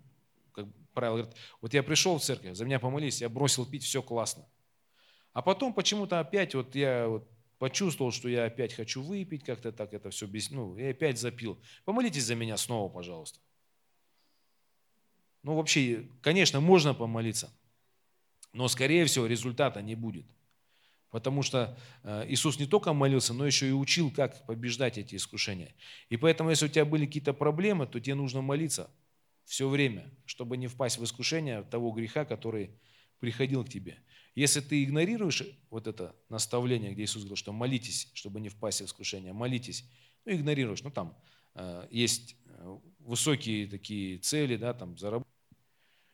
как 0.52 0.66
правило, 0.92 1.16
говорит, 1.16 1.36
вот 1.62 1.72
я 1.72 1.82
пришел 1.82 2.18
в 2.18 2.22
церковь, 2.22 2.54
за 2.54 2.66
меня 2.66 2.78
помолись, 2.78 3.22
я 3.22 3.30
бросил 3.30 3.64
пить, 3.64 3.84
все 3.84 4.02
классно. 4.02 4.46
А 5.34 5.42
потом 5.42 5.74
почему-то 5.74 6.20
опять 6.20 6.54
вот 6.54 6.74
я 6.74 7.08
вот 7.08 7.28
почувствовал, 7.58 8.12
что 8.12 8.28
я 8.28 8.44
опять 8.44 8.72
хочу 8.72 9.02
выпить, 9.02 9.44
как-то 9.44 9.72
так 9.72 9.92
это 9.92 10.10
все 10.10 10.26
без... 10.26 10.50
Ну, 10.50 10.76
я 10.76 10.90
опять 10.90 11.18
запил. 11.18 11.60
Помолитесь 11.84 12.24
за 12.24 12.36
меня 12.36 12.56
снова, 12.56 12.88
пожалуйста. 12.88 13.40
Ну, 15.42 15.56
вообще, 15.56 16.08
конечно, 16.22 16.60
можно 16.60 16.94
помолиться, 16.94 17.52
но, 18.52 18.68
скорее 18.68 19.04
всего, 19.04 19.26
результата 19.26 19.82
не 19.82 19.94
будет. 19.94 20.24
Потому 21.10 21.42
что 21.42 21.76
э, 22.02 22.24
Иисус 22.28 22.58
не 22.58 22.66
только 22.66 22.92
молился, 22.92 23.34
но 23.34 23.46
еще 23.46 23.68
и 23.68 23.72
учил, 23.72 24.10
как 24.10 24.46
побеждать 24.46 24.98
эти 24.98 25.16
искушения. 25.16 25.74
И 26.08 26.16
поэтому, 26.16 26.50
если 26.50 26.66
у 26.66 26.68
тебя 26.68 26.84
были 26.84 27.06
какие-то 27.06 27.34
проблемы, 27.34 27.86
то 27.86 28.00
тебе 28.00 28.14
нужно 28.14 28.40
молиться 28.40 28.90
все 29.44 29.68
время, 29.68 30.10
чтобы 30.24 30.56
не 30.56 30.66
впасть 30.66 30.98
в 30.98 31.04
искушение 31.04 31.62
того 31.62 31.90
греха, 31.92 32.24
который 32.24 32.70
приходил 33.24 33.64
к 33.64 33.70
тебе. 33.70 33.96
Если 34.34 34.60
ты 34.60 34.84
игнорируешь 34.84 35.44
вот 35.70 35.86
это 35.86 36.14
наставление, 36.28 36.92
где 36.92 37.04
Иисус 37.04 37.22
говорил, 37.22 37.36
что 37.36 37.54
молитесь, 37.54 38.10
чтобы 38.12 38.38
не 38.38 38.50
впасть 38.50 38.82
в 38.82 38.84
искушение, 38.84 39.32
молитесь, 39.32 39.88
ну 40.26 40.32
игнорируешь, 40.32 40.82
ну 40.82 40.90
там 40.90 41.16
э, 41.54 41.88
есть 41.90 42.36
э, 42.44 42.78
высокие 42.98 43.66
такие 43.66 44.18
цели, 44.18 44.56
да, 44.56 44.74
там 44.74 44.98
заработать. 44.98 45.32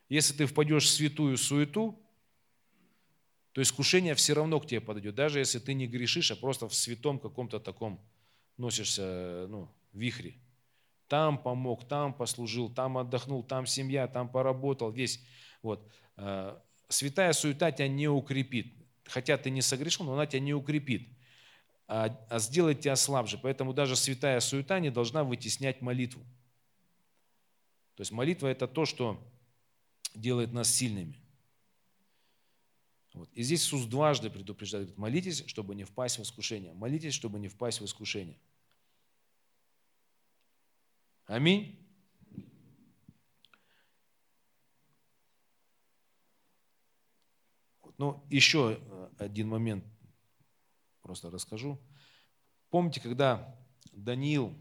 Если 0.08 0.34
ты 0.34 0.46
впадешь 0.46 0.84
в 0.84 0.90
святую 0.90 1.36
суету, 1.36 2.00
то 3.50 3.60
искушение 3.60 4.14
все 4.14 4.34
равно 4.34 4.60
к 4.60 4.68
тебе 4.68 4.80
подойдет, 4.80 5.16
даже 5.16 5.40
если 5.40 5.58
ты 5.58 5.74
не 5.74 5.88
грешишь, 5.88 6.30
а 6.30 6.36
просто 6.36 6.68
в 6.68 6.74
святом 6.76 7.18
каком-то 7.18 7.58
таком 7.58 8.00
носишься, 8.56 9.46
ну, 9.48 9.68
вихре. 9.92 10.36
Там 11.08 11.42
помог, 11.42 11.88
там 11.88 12.14
послужил, 12.14 12.72
там 12.72 12.98
отдохнул, 12.98 13.42
там 13.42 13.66
семья, 13.66 14.06
там 14.06 14.28
поработал, 14.28 14.92
весь. 14.92 15.20
Вот. 15.60 15.90
Святая 16.90 17.32
суета 17.32 17.70
тебя 17.70 17.88
не 17.88 18.08
укрепит. 18.08 18.74
Хотя 19.04 19.38
ты 19.38 19.48
не 19.50 19.62
согрешил, 19.62 20.04
но 20.04 20.14
она 20.14 20.26
тебя 20.26 20.40
не 20.40 20.52
укрепит, 20.52 21.08
а, 21.86 22.16
а 22.28 22.38
сделает 22.38 22.80
тебя 22.80 22.96
слабже. 22.96 23.38
Поэтому 23.38 23.72
даже 23.72 23.96
святая 23.96 24.38
суета 24.40 24.78
не 24.80 24.90
должна 24.90 25.24
вытеснять 25.24 25.80
молитву. 25.80 26.20
То 27.94 28.02
есть 28.02 28.12
молитва– 28.12 28.46
это 28.48 28.66
то, 28.66 28.84
что 28.86 29.20
делает 30.14 30.52
нас 30.52 30.68
сильными. 30.68 31.16
Вот. 33.14 33.28
И 33.32 33.42
здесь 33.42 33.62
Иисус 33.62 33.86
дважды 33.86 34.30
предупреждает, 34.30 34.86
говорит, 34.86 34.98
молитесь, 34.98 35.44
чтобы 35.46 35.74
не 35.74 35.84
впасть 35.84 36.18
в 36.18 36.22
искушение. 36.22 36.72
Молитесь, 36.74 37.14
чтобы 37.14 37.38
не 37.38 37.48
впасть 37.48 37.80
в 37.80 37.84
искушение. 37.84 38.38
Аминь. 41.26 41.79
Ну, 48.00 48.24
еще 48.30 48.80
э, 48.80 49.08
один 49.18 49.48
момент 49.48 49.84
просто 51.02 51.30
расскажу. 51.30 51.78
Помните, 52.70 52.98
когда 52.98 53.54
Даниил, 53.92 54.54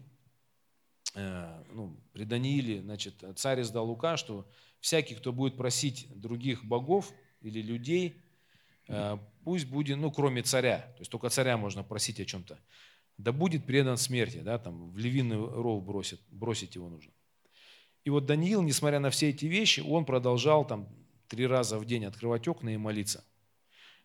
э, 1.14 1.64
ну, 1.72 1.98
при 2.12 2.24
Данииле, 2.24 2.82
значит, 2.82 3.24
царь 3.36 3.62
издал 3.62 3.86
Лука, 3.86 4.18
что 4.18 4.46
всякий, 4.80 5.14
кто 5.14 5.32
будет 5.32 5.56
просить 5.56 6.06
других 6.14 6.66
богов 6.66 7.14
или 7.40 7.62
людей, 7.62 8.20
э, 8.88 9.16
пусть 9.42 9.66
будет, 9.68 9.96
ну, 9.96 10.12
кроме 10.12 10.42
царя, 10.42 10.92
то 10.96 10.98
есть 10.98 11.10
только 11.10 11.30
царя 11.30 11.56
можно 11.56 11.82
просить 11.82 12.20
о 12.20 12.26
чем-то, 12.26 12.58
да 13.16 13.32
будет 13.32 13.64
предан 13.64 13.96
смерти, 13.96 14.40
да, 14.40 14.58
там, 14.58 14.90
в 14.90 14.98
львиный 14.98 15.38
ров 15.38 15.82
бросит, 15.82 16.20
бросить 16.28 16.74
его 16.74 16.90
нужно. 16.90 17.14
И 18.04 18.10
вот 18.10 18.26
Даниил, 18.26 18.60
несмотря 18.60 19.00
на 19.00 19.08
все 19.08 19.30
эти 19.30 19.46
вещи, 19.46 19.80
он 19.80 20.04
продолжал 20.04 20.66
там 20.66 20.90
три 21.26 21.46
раза 21.46 21.78
в 21.78 21.86
день 21.86 22.04
открывать 22.04 22.46
окна 22.46 22.68
и 22.68 22.76
молиться. 22.76 23.24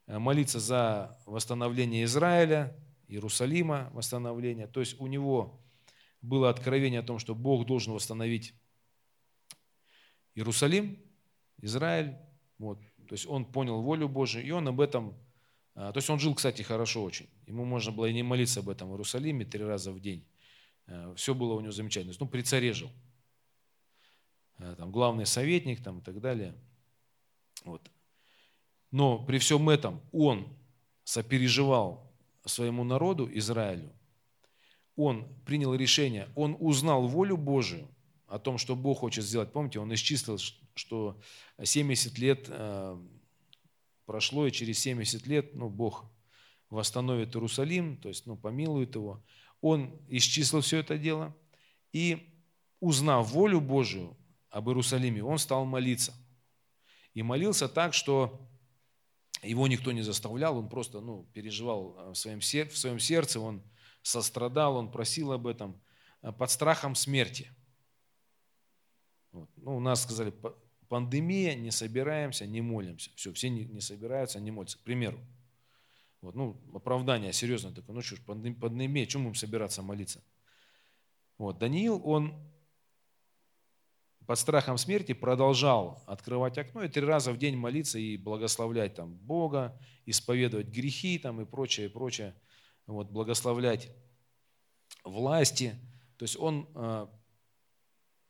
Э, 0.07 0.19
молиться 0.19 0.59
за 0.59 1.17
восстановление 1.25 2.03
Израиля, 2.03 2.75
Иерусалима, 3.07 3.89
восстановление. 3.93 4.67
То 4.67 4.79
есть 4.79 4.99
у 4.99 5.07
него 5.07 5.59
было 6.21 6.49
откровение 6.49 6.99
о 6.99 7.03
том, 7.03 7.19
что 7.19 7.35
Бог 7.35 7.65
должен 7.65 7.93
восстановить 7.93 8.53
Иерусалим, 10.33 10.99
Израиль. 11.61 12.15
Вот. 12.57 12.79
То 13.07 13.13
есть 13.13 13.25
он 13.27 13.45
понял 13.45 13.81
волю 13.81 14.09
Божию, 14.09 14.43
и 14.45 14.51
он 14.51 14.67
об 14.67 14.81
этом, 14.81 15.15
а, 15.75 15.91
то 15.91 15.97
есть 15.97 16.09
он 16.09 16.19
жил, 16.19 16.33
кстати, 16.33 16.61
хорошо 16.63 17.03
очень. 17.03 17.29
Ему 17.45 17.65
можно 17.65 17.91
было 17.91 18.07
и 18.07 18.13
не 18.13 18.23
молиться 18.23 18.61
об 18.61 18.69
этом 18.69 18.89
в 18.89 18.93
Иерусалиме 18.93 19.45
три 19.45 19.63
раза 19.63 19.91
в 19.91 19.99
день. 19.99 20.25
Э, 20.87 21.13
Все 21.15 21.33
было 21.33 21.53
у 21.53 21.61
него 21.61 21.71
замечательно. 21.71 22.13
Ну, 22.19 22.27
при 22.27 22.41
царе 22.41 22.73
жил. 22.73 22.91
Э, 24.57 24.75
там, 24.77 24.91
главный 24.91 25.25
советник 25.25 25.83
там, 25.83 25.99
и 25.99 26.01
так 26.01 26.19
далее. 26.19 26.55
Вот. 27.63 27.91
Но 28.95 29.19
при 29.19 29.39
всем 29.39 29.67
этом 29.67 29.99
он 30.13 30.47
сопереживал 31.03 32.09
своему 32.45 32.85
народу, 32.85 33.29
Израилю. 33.29 33.91
Он 34.95 35.27
принял 35.45 35.75
решение, 35.75 36.29
он 36.33 36.55
узнал 36.61 37.05
волю 37.05 37.35
Божию 37.35 37.89
о 38.25 38.39
том, 38.39 38.57
что 38.57 38.73
Бог 38.73 38.99
хочет 38.99 39.25
сделать. 39.25 39.51
Помните, 39.51 39.81
он 39.81 39.93
исчислил, 39.93 40.37
что 40.75 41.19
70 41.61 42.17
лет 42.19 42.45
э, 42.47 42.97
прошло, 44.05 44.47
и 44.47 44.51
через 44.53 44.79
70 44.79 45.27
лет 45.27 45.53
ну, 45.55 45.67
Бог 45.67 46.05
восстановит 46.69 47.35
Иерусалим, 47.35 47.97
то 47.97 48.07
есть 48.07 48.25
ну, 48.25 48.37
помилует 48.37 48.95
его. 48.95 49.21
Он 49.59 49.91
исчислил 50.07 50.61
все 50.61 50.77
это 50.77 50.97
дело, 50.97 51.35
и 51.91 52.33
узнав 52.79 53.29
волю 53.29 53.59
Божию 53.59 54.15
об 54.49 54.69
Иерусалиме, 54.69 55.21
он 55.21 55.37
стал 55.37 55.65
молиться. 55.65 56.13
И 57.13 57.23
молился 57.23 57.67
так, 57.67 57.93
что 57.93 58.39
его 59.45 59.67
никто 59.67 59.91
не 59.91 60.01
заставлял, 60.01 60.57
он 60.57 60.69
просто 60.69 61.01
ну, 61.01 61.23
переживал 61.33 61.95
э, 61.97 62.09
в 62.11 62.15
своем, 62.15 62.39
в 62.39 62.77
своем 62.77 62.99
сердце, 62.99 63.39
он 63.39 63.63
сострадал, 64.01 64.75
он 64.75 64.91
просил 64.91 65.31
об 65.31 65.47
этом 65.47 65.81
э, 66.21 66.31
под 66.31 66.51
страхом 66.51 66.95
смерти. 66.95 67.51
Вот. 69.31 69.49
Ну, 69.57 69.77
у 69.77 69.79
нас 69.79 70.03
сказали, 70.03 70.33
пандемия, 70.87 71.55
не 71.55 71.71
собираемся, 71.71 72.45
не 72.45 72.61
молимся. 72.61 73.11
Все, 73.15 73.33
все 73.33 73.49
не, 73.49 73.65
не 73.65 73.81
собираются, 73.81 74.39
не 74.39 74.51
молятся. 74.51 74.77
К 74.77 74.81
примеру. 74.81 75.19
Вот, 76.21 76.35
ну, 76.35 76.61
оправдание 76.73 77.33
серьезное 77.33 77.73
такое. 77.73 77.95
Ну 77.95 78.01
что 78.01 78.15
ж, 78.15 78.21
пандемия, 78.21 79.05
чем 79.05 79.23
будем 79.23 79.35
собираться 79.35 79.81
молиться? 79.81 80.23
Вот, 81.37 81.59
Даниил, 81.59 82.01
он 82.05 82.33
под 84.25 84.39
страхом 84.39 84.77
смерти 84.77 85.13
продолжал 85.13 86.03
открывать 86.07 86.57
окно 86.57 86.83
и 86.83 86.89
три 86.89 87.05
раза 87.05 87.31
в 87.31 87.37
день 87.37 87.55
молиться 87.55 87.99
и 87.99 88.17
благословлять 88.17 88.95
там 88.95 89.15
Бога, 89.15 89.79
исповедовать 90.05 90.67
грехи 90.67 91.19
там 91.19 91.41
и 91.41 91.45
прочее, 91.45 91.89
прочее, 91.89 92.35
вот, 92.87 93.09
благословлять 93.09 93.89
власти. 95.03 95.75
То 96.17 96.23
есть 96.23 96.37
он 96.37 96.67
э, 96.75 97.07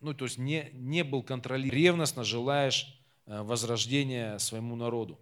ну, 0.05 0.13
то 0.13 0.25
есть 0.25 0.37
не, 0.37 0.69
не 0.73 1.03
был 1.03 1.23
контролирован. 1.23 1.75
Ревностно 1.75 2.23
желаешь 2.23 3.01
э, 3.25 3.41
возрождения 3.41 4.37
своему 4.37 4.75
народу. 4.75 5.19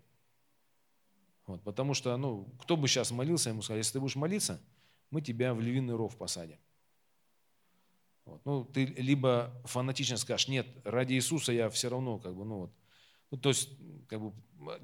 Вот, 1.47 1.61
потому 1.63 1.93
что, 1.93 2.15
ну, 2.17 2.45
кто 2.59 2.75
бы 2.75 2.87
сейчас 2.87 3.11
молился, 3.11 3.49
ему 3.49 3.61
сказали, 3.61 3.79
если 3.79 3.93
ты 3.93 3.99
будешь 4.01 4.15
молиться, 4.15 4.61
мы 5.09 5.21
тебя 5.21 5.53
в 5.53 5.61
львиный 5.61 5.95
ров 5.95 6.17
посадим. 6.17 6.57
Вот. 8.25 8.41
Ну, 8.45 8.63
ты 8.63 8.85
либо 8.85 9.53
фанатично 9.65 10.17
скажешь, 10.17 10.47
нет, 10.47 10.67
ради 10.83 11.13
Иисуса 11.13 11.51
я 11.51 11.69
все 11.69 11.89
равно, 11.89 12.19
как 12.19 12.35
бы, 12.35 12.45
ну 12.45 12.57
вот, 12.59 12.73
ну, 13.31 13.37
то 13.37 13.49
есть, 13.49 13.69
как 14.07 14.21
бы, 14.21 14.33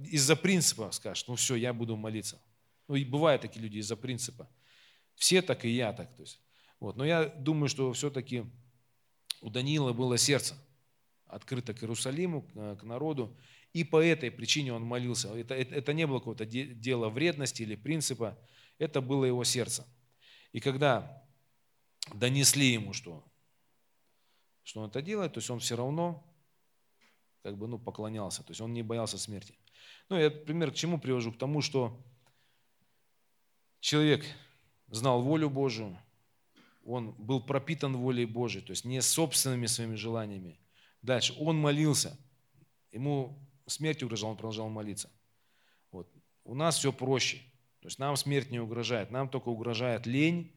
из-за 0.06 0.36
принципа 0.36 0.92
скажешь, 0.92 1.26
ну 1.28 1.36
все, 1.36 1.56
я 1.56 1.74
буду 1.74 1.96
молиться. 1.96 2.42
Ну, 2.88 2.96
и 2.96 3.06
бывают 3.06 3.44
такие 3.44 3.62
люди 3.62 3.78
из-за 3.78 3.96
принципа. 3.96 4.50
Все 5.16 5.42
так 5.42 5.64
и 5.66 5.70
я 5.70 5.94
так. 5.94 6.14
То 6.16 6.24
есть, 6.24 6.42
вот. 6.80 6.96
Но 6.96 7.06
я 7.06 7.26
думаю, 7.26 7.70
что 7.70 7.94
все-таки 7.94 8.46
у 9.42 9.50
Даниила 9.50 9.94
было 9.94 10.18
сердце 10.18 10.56
открыто 11.28 11.76
к 11.76 11.84
Иерусалиму, 11.84 12.42
к 12.42 12.82
народу, 12.82 13.38
и 13.72 13.84
по 13.84 14.04
этой 14.04 14.32
причине 14.32 14.74
он 14.74 14.84
молился. 14.84 15.32
Это, 15.36 15.54
это, 15.54 15.76
это 15.76 15.94
не 15.94 16.08
было 16.08 16.18
какое-то 16.18 16.46
дело 16.46 17.10
вредности 17.10 17.62
или 17.62 17.76
принципа, 17.76 18.38
это 18.80 19.00
было 19.00 19.26
его 19.26 19.44
сердце. 19.44 19.86
И 20.52 20.60
когда 20.60 21.24
донесли 22.16 22.74
ему, 22.74 22.94
что 22.94 23.29
что 24.64 24.82
он 24.82 24.90
это 24.90 25.02
делает, 25.02 25.34
то 25.34 25.40
есть 25.40 25.50
он 25.50 25.60
все 25.60 25.76
равно 25.76 26.24
как 27.44 27.58
бы, 27.58 27.68
ну, 27.68 27.80
поклонялся, 27.80 28.44
то 28.44 28.52
есть 28.52 28.62
он 28.62 28.74
не 28.74 28.84
боялся 28.84 29.18
смерти. 29.18 29.58
Ну, 30.10 30.18
я 30.18 30.30
пример 30.30 30.72
к 30.72 30.76
чему 30.76 31.00
привожу? 31.00 31.32
К 31.32 31.38
тому, 31.38 31.62
что 31.62 32.00
человек 33.80 34.26
знал 34.88 35.22
волю 35.22 35.50
Божию, 35.50 35.98
он 36.84 37.12
был 37.12 37.42
пропитан 37.42 37.96
волей 37.96 38.26
Божией, 38.26 38.64
то 38.64 38.72
есть 38.72 38.86
не 38.86 39.02
собственными 39.02 39.68
своими 39.68 39.96
желаниями. 39.96 40.60
Дальше, 41.02 41.34
он 41.40 41.58
молился, 41.58 42.18
ему 42.92 43.40
смерть 43.68 44.04
угрожала, 44.04 44.32
он 44.32 44.38
продолжал 44.38 44.70
молиться. 44.70 45.10
Вот. 45.92 46.12
У 46.44 46.56
нас 46.56 46.78
все 46.78 46.92
проще, 46.92 47.38
то 47.80 47.88
есть 47.88 48.00
нам 48.00 48.16
смерть 48.18 48.50
не 48.50 48.60
угрожает, 48.60 49.12
нам 49.12 49.30
только 49.30 49.50
угрожает 49.50 50.06
лень, 50.06 50.52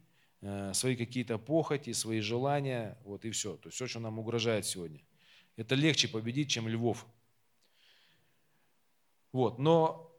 свои 0.73 0.97
какие-то 0.97 1.39
похоти, 1.39 1.93
свои 1.93 2.21
желания, 2.21 2.99
вот 3.05 3.25
и 3.25 3.31
все. 3.31 3.57
То 3.57 3.69
есть 3.69 3.77
все, 3.77 3.87
что 3.87 4.01
нам 4.01 4.19
угрожает 4.19 4.67
сегодня. 4.67 5.01
Это 5.57 5.77
легче 5.77 6.09
победить, 6.09 6.51
чем 6.51 6.69
львов. 6.69 7.07
Вот. 9.31 9.59
Но 9.59 10.11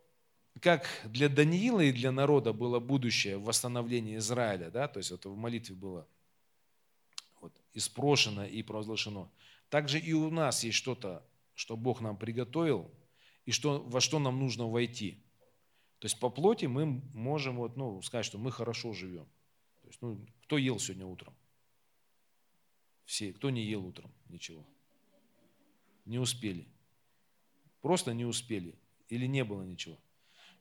как 0.61 0.87
для 1.03 1.27
Даниила 1.27 1.81
и 1.81 1.91
для 1.91 2.11
народа 2.11 2.53
было 2.53 2.79
будущее 2.79 3.37
в 3.37 3.43
восстановлении 3.43 4.17
Израиля, 4.17 4.71
да, 4.71 4.87
то 4.87 4.99
есть 4.99 5.11
это 5.11 5.29
в 5.29 5.35
молитве 5.35 5.75
было 5.75 6.07
вот, 7.41 7.51
испрошено 7.73 8.47
и 8.47 8.63
провозглашено, 8.63 9.29
также 9.69 9.99
и 9.99 10.13
у 10.13 10.29
нас 10.29 10.63
есть 10.63 10.77
что-то, 10.77 11.25
что 11.53 11.75
Бог 11.75 11.99
нам 11.99 12.15
приготовил, 12.15 12.89
и 13.45 13.51
что, 13.51 13.83
во 13.87 13.99
что 13.99 14.19
нам 14.19 14.39
нужно 14.39 14.69
войти. 14.69 15.21
То 15.99 16.05
есть 16.05 16.17
по 16.19 16.29
плоти 16.29 16.65
мы 16.65 16.85
можем 17.13 17.57
вот, 17.57 17.75
ну, 17.75 18.01
сказать, 18.01 18.25
что 18.25 18.37
мы 18.37 18.51
хорошо 18.51 18.93
живем 18.93 19.27
есть, 19.87 20.01
ну, 20.01 20.25
кто 20.43 20.57
ел 20.57 20.79
сегодня 20.79 21.05
утром? 21.05 21.33
Все. 23.05 23.33
Кто 23.33 23.49
не 23.49 23.63
ел 23.63 23.85
утром? 23.85 24.11
Ничего. 24.29 24.65
Не 26.05 26.19
успели. 26.19 26.67
Просто 27.81 28.13
не 28.13 28.25
успели. 28.25 28.75
Или 29.09 29.25
не 29.25 29.43
было 29.43 29.63
ничего. 29.63 29.97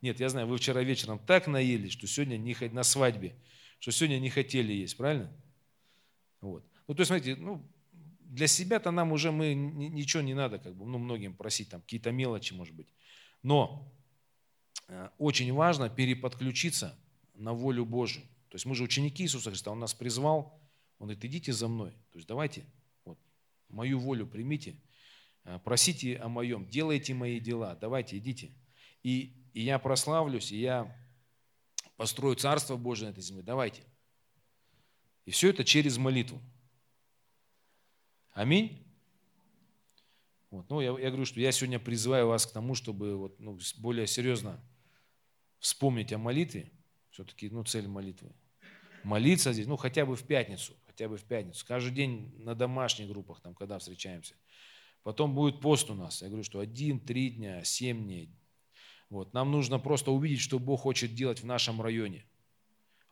Нет, 0.00 0.18
я 0.18 0.28
знаю, 0.28 0.48
вы 0.48 0.58
вчера 0.58 0.82
вечером 0.82 1.18
так 1.20 1.46
наелись, 1.46 1.92
что 1.92 2.06
сегодня 2.06 2.36
не 2.36 2.54
на 2.72 2.82
свадьбе, 2.82 3.36
что 3.78 3.92
сегодня 3.92 4.18
не 4.18 4.30
хотели 4.30 4.72
есть, 4.72 4.96
правильно? 4.96 5.32
Вот. 6.40 6.64
Ну, 6.88 6.94
то 6.94 7.00
есть, 7.00 7.08
смотрите, 7.08 7.36
ну, 7.36 7.64
для 8.20 8.48
себя-то 8.48 8.90
нам 8.90 9.12
уже 9.12 9.30
мы 9.30 9.54
ничего 9.54 10.22
не 10.22 10.34
надо, 10.34 10.58
как 10.58 10.74
бы, 10.74 10.84
ну, 10.86 10.98
многим 10.98 11.34
просить, 11.34 11.68
там, 11.68 11.80
какие-то 11.80 12.10
мелочи, 12.10 12.52
может 12.52 12.74
быть. 12.74 12.88
Но 13.42 13.92
э, 14.88 15.08
очень 15.18 15.52
важно 15.52 15.88
переподключиться 15.88 16.98
на 17.34 17.52
волю 17.52 17.84
Божию. 17.84 18.26
То 18.52 18.56
есть 18.56 18.66
мы 18.66 18.74
же 18.74 18.84
ученики 18.84 19.22
Иисуса 19.22 19.48
Христа, 19.48 19.70
Он 19.70 19.78
нас 19.78 19.94
призвал, 19.94 20.60
Он 20.98 21.06
говорит, 21.06 21.24
идите 21.24 21.54
за 21.54 21.68
мной. 21.68 21.92
То 22.10 22.18
есть 22.18 22.28
давайте, 22.28 22.66
вот, 23.06 23.18
мою 23.70 23.98
волю 23.98 24.26
примите, 24.26 24.76
э, 25.44 25.58
просите 25.64 26.18
о 26.18 26.28
моем, 26.28 26.68
делайте 26.68 27.14
мои 27.14 27.40
дела, 27.40 27.74
давайте, 27.80 28.18
идите. 28.18 28.52
И, 29.02 29.42
и 29.54 29.62
я 29.62 29.78
прославлюсь, 29.78 30.52
и 30.52 30.60
я 30.60 30.94
построю 31.96 32.36
Царство 32.36 32.76
Божие 32.76 33.08
на 33.08 33.12
этой 33.12 33.22
земле, 33.22 33.42
давайте. 33.42 33.84
И 35.24 35.30
все 35.30 35.48
это 35.48 35.64
через 35.64 35.96
молитву. 35.96 36.38
Аминь. 38.34 38.84
Вот. 40.50 40.68
Ну, 40.68 40.82
я, 40.82 40.90
я 40.90 41.08
говорю, 41.08 41.24
что 41.24 41.40
я 41.40 41.52
сегодня 41.52 41.78
призываю 41.78 42.26
вас 42.26 42.44
к 42.44 42.52
тому, 42.52 42.74
чтобы 42.74 43.16
вот, 43.16 43.40
ну, 43.40 43.58
более 43.78 44.06
серьезно 44.06 44.62
вспомнить 45.58 46.12
о 46.12 46.18
молитве. 46.18 46.70
Все-таки 47.12 47.48
ну, 47.48 47.64
цель 47.64 47.88
молитвы 47.88 48.30
молиться 49.04 49.52
здесь, 49.52 49.66
ну, 49.66 49.76
хотя 49.76 50.06
бы 50.06 50.16
в 50.16 50.22
пятницу, 50.24 50.74
хотя 50.86 51.08
бы 51.08 51.16
в 51.16 51.24
пятницу. 51.24 51.64
Каждый 51.66 51.92
день 51.92 52.32
на 52.38 52.54
домашних 52.54 53.08
группах, 53.08 53.40
там, 53.40 53.54
когда 53.54 53.78
встречаемся. 53.78 54.34
Потом 55.02 55.34
будет 55.34 55.60
пост 55.60 55.90
у 55.90 55.94
нас. 55.94 56.22
Я 56.22 56.28
говорю, 56.28 56.44
что 56.44 56.60
один, 56.60 57.00
три 57.00 57.30
дня, 57.30 57.64
семь 57.64 58.04
дней. 58.04 58.30
Вот. 59.10 59.34
Нам 59.34 59.50
нужно 59.50 59.78
просто 59.78 60.10
увидеть, 60.12 60.40
что 60.40 60.58
Бог 60.58 60.80
хочет 60.80 61.14
делать 61.14 61.40
в 61.40 61.46
нашем 61.46 61.82
районе, 61.82 62.24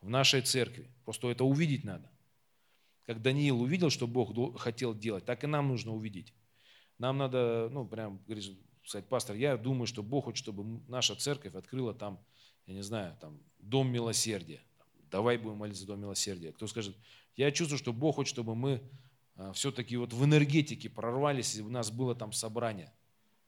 в 0.01 0.09
нашей 0.09 0.41
церкви. 0.41 0.89
Просто 1.03 1.29
это 1.29 1.43
увидеть 1.43 1.83
надо. 1.83 2.09
Как 3.05 3.21
Даниил 3.21 3.61
увидел, 3.61 3.89
что 3.89 4.07
Бог 4.07 4.59
хотел 4.59 4.95
делать, 4.95 5.25
так 5.25 5.43
и 5.43 5.47
нам 5.47 5.67
нужно 5.67 5.91
увидеть. 5.91 6.33
Нам 6.97 7.17
надо, 7.17 7.67
ну, 7.71 7.85
прям, 7.85 8.21
сказать, 8.83 9.07
пастор, 9.09 9.35
я 9.35 9.57
думаю, 9.57 9.87
что 9.87 10.01
Бог 10.01 10.25
хочет, 10.25 10.37
чтобы 10.37 10.81
наша 10.87 11.15
церковь 11.15 11.55
открыла 11.55 11.93
там, 11.93 12.19
я 12.67 12.73
не 12.73 12.83
знаю, 12.83 13.17
там, 13.19 13.41
дом 13.59 13.91
милосердия 13.91 14.61
давай 15.11 15.37
будем 15.37 15.57
молиться 15.57 15.85
до 15.85 15.95
милосердия. 15.95 16.51
Кто 16.53 16.65
скажет, 16.67 16.95
я 17.35 17.51
чувствую, 17.51 17.77
что 17.77 17.93
Бог 17.93 18.15
хочет, 18.15 18.33
чтобы 18.33 18.55
мы 18.55 18.81
а, 19.35 19.51
все-таки 19.53 19.97
вот 19.97 20.13
в 20.13 20.23
энергетике 20.23 20.89
прорвались, 20.89 21.55
и 21.55 21.61
у 21.61 21.69
нас 21.69 21.91
было 21.91 22.15
там 22.15 22.31
собрание. 22.31 22.91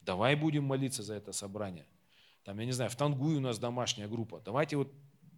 Давай 0.01 0.35
будем 0.35 0.65
молиться 0.65 1.01
за 1.01 1.15
это 1.15 1.31
собрание. 1.31 1.87
Там, 2.43 2.59
я 2.59 2.65
не 2.65 2.73
знаю, 2.73 2.91
в 2.91 2.95
Тангуе 2.95 3.37
у 3.37 3.39
нас 3.39 3.57
домашняя 3.57 4.07
группа. 4.07 4.41
Давайте 4.41 4.75
вот 4.75 4.91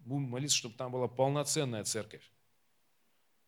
будем 0.05 0.23
молиться, 0.23 0.57
чтобы 0.57 0.75
там 0.75 0.91
была 0.91 1.07
полноценная 1.07 1.83
церковь. 1.83 2.31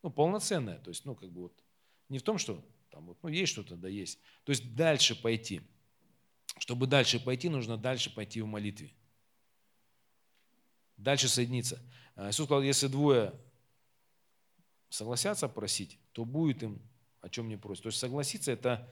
Ну, 0.04 0.12
полноценная. 0.12 0.78
То 0.78 0.90
есть, 0.92 1.06
ну, 1.06 1.16
как 1.16 1.32
бы 1.32 1.42
вот, 1.42 1.64
не 2.10 2.20
в 2.20 2.24
том, 2.24 2.38
что 2.38 2.64
там 2.92 3.08
вот, 3.08 3.18
ну, 3.24 3.30
есть 3.30 3.52
что-то, 3.52 3.76
да 3.76 3.90
есть. 3.90 4.20
То 4.44 4.52
есть 4.52 4.76
дальше 4.76 5.20
пойти. 5.20 5.62
Чтобы 6.60 6.86
дальше 6.86 7.20
пойти, 7.20 7.50
нужно 7.50 7.78
дальше 7.78 8.14
пойти 8.14 8.42
в 8.42 8.46
молитве. 8.46 8.92
Дальше 10.98 11.30
соединиться. 11.30 11.82
А 12.16 12.30
Иисус 12.30 12.46
сказал, 12.46 12.64
если 12.64 12.88
двое 12.88 13.34
согласятся 14.90 15.48
просить, 15.48 16.00
то 16.14 16.26
будет 16.26 16.64
им 16.64 16.82
о 17.22 17.30
чем 17.30 17.48
не 17.50 17.58
просить. 17.58 17.84
То 17.84 17.88
есть 17.88 18.00
согласиться 18.00 18.52
это, 18.52 18.90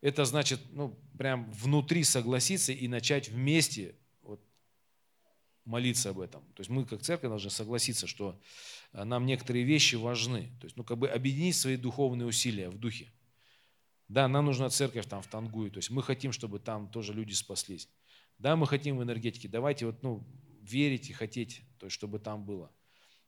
это 0.00 0.24
значит, 0.24 0.60
ну, 0.70 0.98
прям 1.16 1.50
внутри 1.52 2.04
согласиться 2.04 2.72
и 2.72 2.88
начать 2.88 3.28
вместе 3.28 3.94
вот, 4.22 4.40
молиться 5.64 6.10
об 6.10 6.20
этом. 6.20 6.42
То 6.54 6.60
есть 6.60 6.70
мы 6.70 6.84
как 6.84 7.02
церковь 7.02 7.30
должны 7.30 7.50
согласиться, 7.50 8.06
что 8.06 8.40
э, 8.92 9.04
нам 9.04 9.26
некоторые 9.26 9.64
вещи 9.64 9.96
важны. 9.96 10.50
То 10.60 10.66
есть, 10.66 10.76
ну, 10.76 10.84
как 10.84 10.98
бы 10.98 11.08
объединить 11.08 11.56
свои 11.56 11.76
духовные 11.76 12.26
усилия 12.26 12.70
в 12.70 12.78
духе. 12.78 13.12
Да, 14.08 14.26
нам 14.26 14.46
нужна 14.46 14.70
церковь 14.70 15.06
там 15.06 15.20
в 15.20 15.26
Тангуе, 15.26 15.70
то 15.70 15.78
есть 15.78 15.90
мы 15.90 16.02
хотим, 16.02 16.32
чтобы 16.32 16.58
там 16.58 16.88
тоже 16.88 17.12
люди 17.12 17.34
спаслись. 17.34 17.90
Да, 18.38 18.56
мы 18.56 18.66
хотим 18.66 18.96
в 18.96 19.02
энергетике, 19.02 19.48
давайте 19.48 19.84
вот, 19.84 20.02
ну, 20.02 20.26
верить 20.70 21.10
и 21.10 21.12
хотеть, 21.12 21.62
то 21.78 21.86
есть, 21.86 21.94
чтобы 21.94 22.18
там 22.18 22.44
было. 22.44 22.70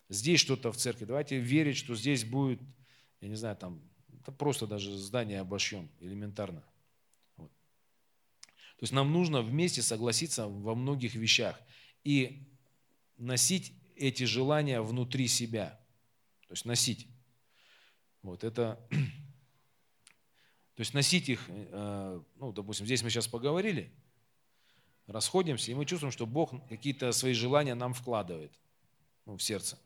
Здесь 0.09 0.41
что-то 0.41 0.73
в 0.73 0.77
церкви, 0.77 1.05
давайте 1.05 1.39
верить, 1.39 1.77
что 1.77 1.95
здесь 1.95 2.25
будет, 2.25 2.61
я 3.21 3.29
не 3.29 3.37
знаю, 3.37 3.57
там, 3.57 3.81
это 4.21 4.33
просто 4.33 4.67
даже 4.67 4.97
здание 4.97 5.41
обошьем, 5.41 5.89
элементарно. 6.01 6.65
Вот. 7.37 7.51
То 8.77 8.83
есть 8.83 8.93
нам 8.93 9.13
нужно 9.13 9.41
вместе 9.41 9.83
согласиться 9.83 10.47
во 10.47 10.75
многих 10.75 11.15
вещах 11.15 11.61
и 12.05 12.47
носить 13.17 13.73
эти 13.97 14.25
желания 14.25 14.81
внутри 14.81 15.29
себя. 15.29 15.81
То 16.49 16.53
есть 16.55 16.65
носить. 16.65 17.07
Вот 18.23 18.45
это 18.45 18.85
то 20.75 20.81
есть 20.81 20.95
носить 20.95 21.29
их, 21.29 21.45
э, 21.49 22.21
ну, 22.37 22.53
допустим, 22.53 22.87
здесь 22.87 23.03
мы 23.03 23.11
сейчас 23.11 23.29
поговорили, 23.29 23.93
расходимся, 25.11 25.71
и 25.71 25.75
мы 25.75 25.85
чувствуем, 25.85 26.13
что 26.13 26.27
Бог 26.27 26.53
какие-то 26.69 27.13
свои 27.13 27.33
желания 27.33 27.75
нам 27.75 27.95
вкладывает 27.95 28.53
ну, 29.27 29.37
в 29.37 29.43
сердце. 29.43 29.79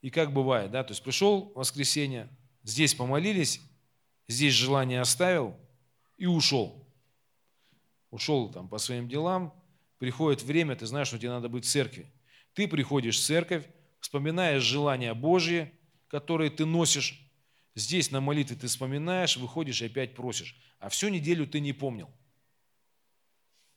И 0.00 0.10
как 0.10 0.32
бывает, 0.32 0.70
да, 0.70 0.84
то 0.84 0.92
есть 0.92 1.02
пришел 1.02 1.52
воскресенье, 1.54 2.28
здесь 2.62 2.94
помолились, 2.94 3.60
здесь 4.28 4.54
желание 4.54 5.00
оставил 5.00 5.56
и 6.16 6.26
ушел. 6.26 6.86
Ушел 8.10 8.50
там 8.50 8.68
по 8.68 8.78
своим 8.78 9.08
делам, 9.08 9.52
приходит 9.98 10.42
время, 10.42 10.76
ты 10.76 10.86
знаешь, 10.86 11.08
что 11.08 11.18
тебе 11.18 11.30
надо 11.30 11.48
быть 11.48 11.64
в 11.64 11.70
церкви. 11.70 12.10
Ты 12.54 12.68
приходишь 12.68 13.18
в 13.18 13.24
церковь, 13.24 13.66
вспоминаешь 14.00 14.62
желания 14.62 15.14
Божьи, 15.14 15.72
которые 16.08 16.50
ты 16.50 16.64
носишь, 16.64 17.28
Здесь 17.78 18.10
на 18.10 18.20
молитве 18.20 18.56
ты 18.56 18.66
вспоминаешь, 18.66 19.36
выходишь 19.36 19.82
и 19.82 19.86
опять 19.86 20.16
просишь. 20.16 20.56
А 20.80 20.88
всю 20.88 21.10
неделю 21.10 21.46
ты 21.46 21.60
не 21.60 21.72
помнил. 21.72 22.10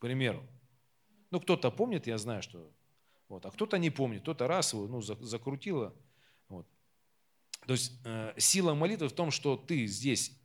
Примеру. 0.02 0.44
Ну, 1.30 1.40
кто-то 1.40 1.70
помнит, 1.72 2.08
я 2.08 2.18
знаю, 2.18 2.42
что... 2.42 2.74
Вот, 3.30 3.46
а 3.46 3.52
кто-то 3.52 3.78
не 3.78 3.92
помнит, 3.92 4.24
кто-то 4.24 4.48
раз 4.48 4.74
его 4.74 4.88
ну, 4.88 5.00
закрутило. 5.00 5.96
Вот. 6.50 6.68
То 7.66 7.74
есть 7.74 7.94
э, 8.04 8.34
сила 8.38 8.74
молитвы 8.74 9.08
в 9.08 9.14
том, 9.14 9.32
что 9.32 9.56
ты 9.56 9.86
здесь 9.86 10.38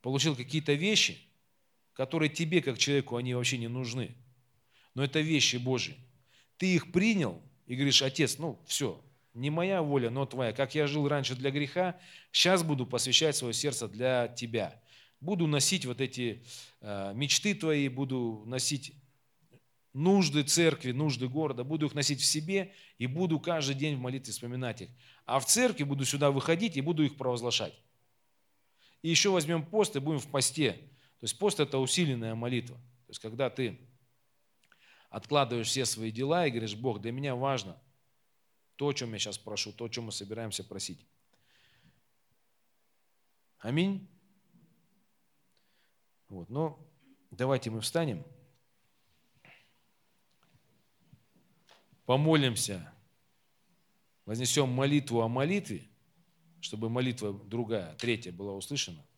получил 0.00 0.36
какие-то 0.36 0.72
вещи, 0.72 1.18
которые 1.94 2.30
тебе, 2.30 2.62
как 2.62 2.78
человеку, 2.78 3.16
они 3.16 3.34
вообще 3.34 3.58
не 3.58 3.68
нужны. 3.68 4.16
Но 4.94 5.02
это 5.02 5.20
вещи 5.20 5.56
Божьи. 5.56 5.96
Ты 6.56 6.74
их 6.74 6.92
принял 6.92 7.42
и 7.66 7.74
говоришь, 7.74 8.02
отец, 8.02 8.38
ну 8.38 8.62
все, 8.66 9.04
не 9.34 9.50
моя 9.50 9.82
воля, 9.82 10.10
но 10.10 10.26
твоя. 10.26 10.52
Как 10.52 10.76
я 10.76 10.86
жил 10.86 11.08
раньше 11.08 11.34
для 11.34 11.50
греха, 11.50 11.98
сейчас 12.30 12.62
буду 12.62 12.86
посвящать 12.86 13.34
свое 13.34 13.52
сердце 13.52 13.88
для 13.88 14.28
тебя. 14.28 14.80
Буду 15.26 15.46
носить 15.46 15.84
вот 15.84 16.00
эти 16.00 16.44
э, 16.80 17.12
мечты 17.14 17.54
твои, 17.54 17.88
буду 17.88 18.44
носить 18.46 18.94
нужды 19.92 20.42
церкви, 20.42 20.92
нужды 20.92 21.28
города, 21.28 21.64
буду 21.64 21.86
их 21.86 21.94
носить 21.94 22.20
в 22.20 22.24
себе 22.24 22.72
и 22.98 23.06
буду 23.06 23.40
каждый 23.40 23.74
день 23.74 23.96
в 23.96 24.00
молитве 24.00 24.32
вспоминать 24.32 24.82
их. 24.82 24.88
А 25.24 25.38
в 25.40 25.46
церкви 25.46 25.84
буду 25.84 26.04
сюда 26.04 26.30
выходить 26.30 26.76
и 26.76 26.80
буду 26.80 27.02
их 27.02 27.16
провозглашать. 27.16 27.74
И 29.02 29.10
еще 29.10 29.30
возьмем 29.30 29.66
пост 29.66 29.96
и 29.96 30.00
будем 30.00 30.20
в 30.20 30.28
посте. 30.28 30.72
То 31.18 31.24
есть 31.24 31.38
пост– 31.38 31.60
это 31.60 31.78
усиленная 31.78 32.34
молитва. 32.34 32.76
То 32.76 33.10
есть 33.10 33.20
когда 33.20 33.50
ты 33.50 33.78
откладываешь 35.10 35.68
все 35.68 35.84
свои 35.84 36.10
дела 36.10 36.46
и 36.46 36.50
говоришь, 36.50 36.76
Бог, 36.76 37.00
для 37.00 37.12
меня 37.12 37.34
важно– 37.34 37.76
то, 38.76 38.88
о 38.88 38.92
чем 38.92 39.12
я 39.14 39.18
сейчас 39.18 39.38
прошу, 39.38 39.72
то, 39.72 39.86
о 39.86 39.88
чем 39.88 40.04
мы 40.04 40.12
собираемся 40.12 40.62
просить. 40.62 41.04
Аминь. 43.58 44.06
Вот, 46.28 46.50
но 46.50 46.78
давайте 47.30 47.70
мы 47.70 47.80
встанем, 47.80 48.24
помолимся, 52.04 52.92
вознесем 54.24 54.68
молитву 54.68 55.22
о 55.22 55.28
молитве, 55.28 55.88
чтобы 56.60 56.90
молитва 56.90 57.32
другая, 57.32 57.94
третья 57.96 58.32
была 58.32 58.54
услышана– 58.54 59.04